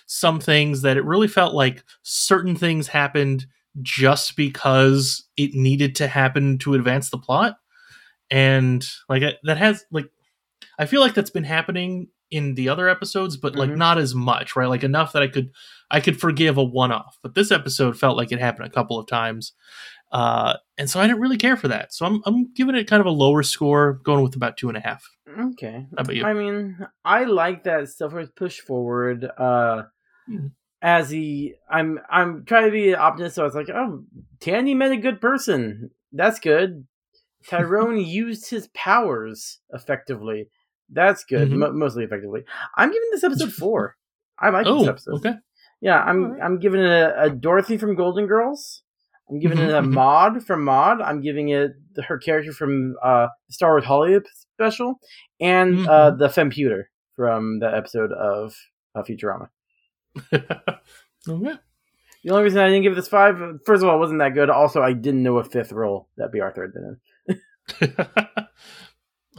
[0.06, 3.46] some things that it really felt like certain things happened
[3.82, 7.56] just because it needed to happen to advance the plot,
[8.30, 10.06] and like that has like
[10.78, 13.76] I feel like that's been happening in the other episodes, but like Mhm.
[13.76, 14.68] not as much, right?
[14.68, 15.50] Like enough that I could
[15.90, 17.18] I could forgive a one off.
[17.22, 19.52] But this episode felt like it happened a couple of times.
[20.10, 21.92] Uh, and so I didn't really care for that.
[21.92, 24.76] So I'm I'm giving it kind of a lower score, going with about two and
[24.76, 25.04] a half.
[25.28, 25.86] Okay.
[25.96, 26.24] How about you?
[26.24, 29.24] I mean, I like that stuff was pushed forward.
[29.36, 29.84] Uh,
[30.26, 30.46] Hmm.
[30.86, 33.36] As he, I'm, I'm trying to be an optimist.
[33.36, 34.04] So I was like, oh,
[34.40, 35.90] Tandy met a good person.
[36.12, 36.86] That's good.
[37.48, 40.48] Tyrone used his powers effectively.
[40.90, 41.56] That's good, Mhm.
[41.56, 42.42] mo- mostly effectively.
[42.76, 43.96] I'm giving this episode four.
[44.38, 45.14] I like Oh, this episode.
[45.16, 45.34] okay.
[45.80, 48.82] Yeah, I'm I'm giving it a, a Dorothy from Golden Girls.
[49.30, 51.00] I'm giving it a Maude from Maude.
[51.00, 51.72] I'm giving it
[52.06, 54.20] her character from uh, Star Wars Holiday
[54.54, 55.00] special,
[55.40, 55.88] and Mm-hmm.
[55.88, 56.84] uh, the Femputer
[57.16, 58.54] from the episode of
[58.94, 59.48] uh, Futurama.
[61.26, 61.54] Okay.
[62.22, 63.36] The only reason I didn't give this five,
[63.66, 64.48] first of all, it wasn't that good.
[64.48, 67.00] Also, I didn't know a fifth role that Bea Arthur had been
[67.80, 68.46] in.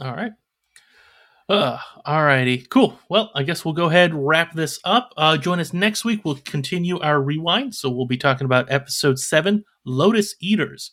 [0.00, 0.32] All right.
[1.48, 2.98] Uh, alrighty, cool.
[3.08, 5.12] Well, I guess we'll go ahead and wrap this up.
[5.16, 6.24] Uh, join us next week.
[6.24, 7.74] We'll continue our rewind.
[7.74, 10.90] So we'll be talking about episode seven, Lotus Eaters.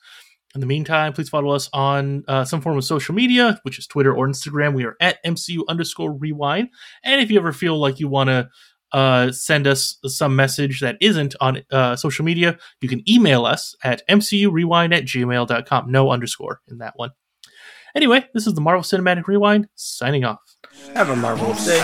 [0.54, 3.88] In the meantime, please follow us on uh, some form of social media, which is
[3.88, 4.76] Twitter or Instagram.
[4.76, 6.70] We are at MCU underscore rewind.
[7.04, 8.50] And if you ever feel like you want to
[8.94, 13.76] uh, send us some message that isn't on uh, social media, you can email us
[13.84, 15.92] at mcurewind at gmail.com.
[15.92, 17.10] No underscore in that one.
[17.96, 20.40] Anyway, this is the Marvel Cinematic Rewind signing off.
[20.94, 21.82] Have a marvelous day.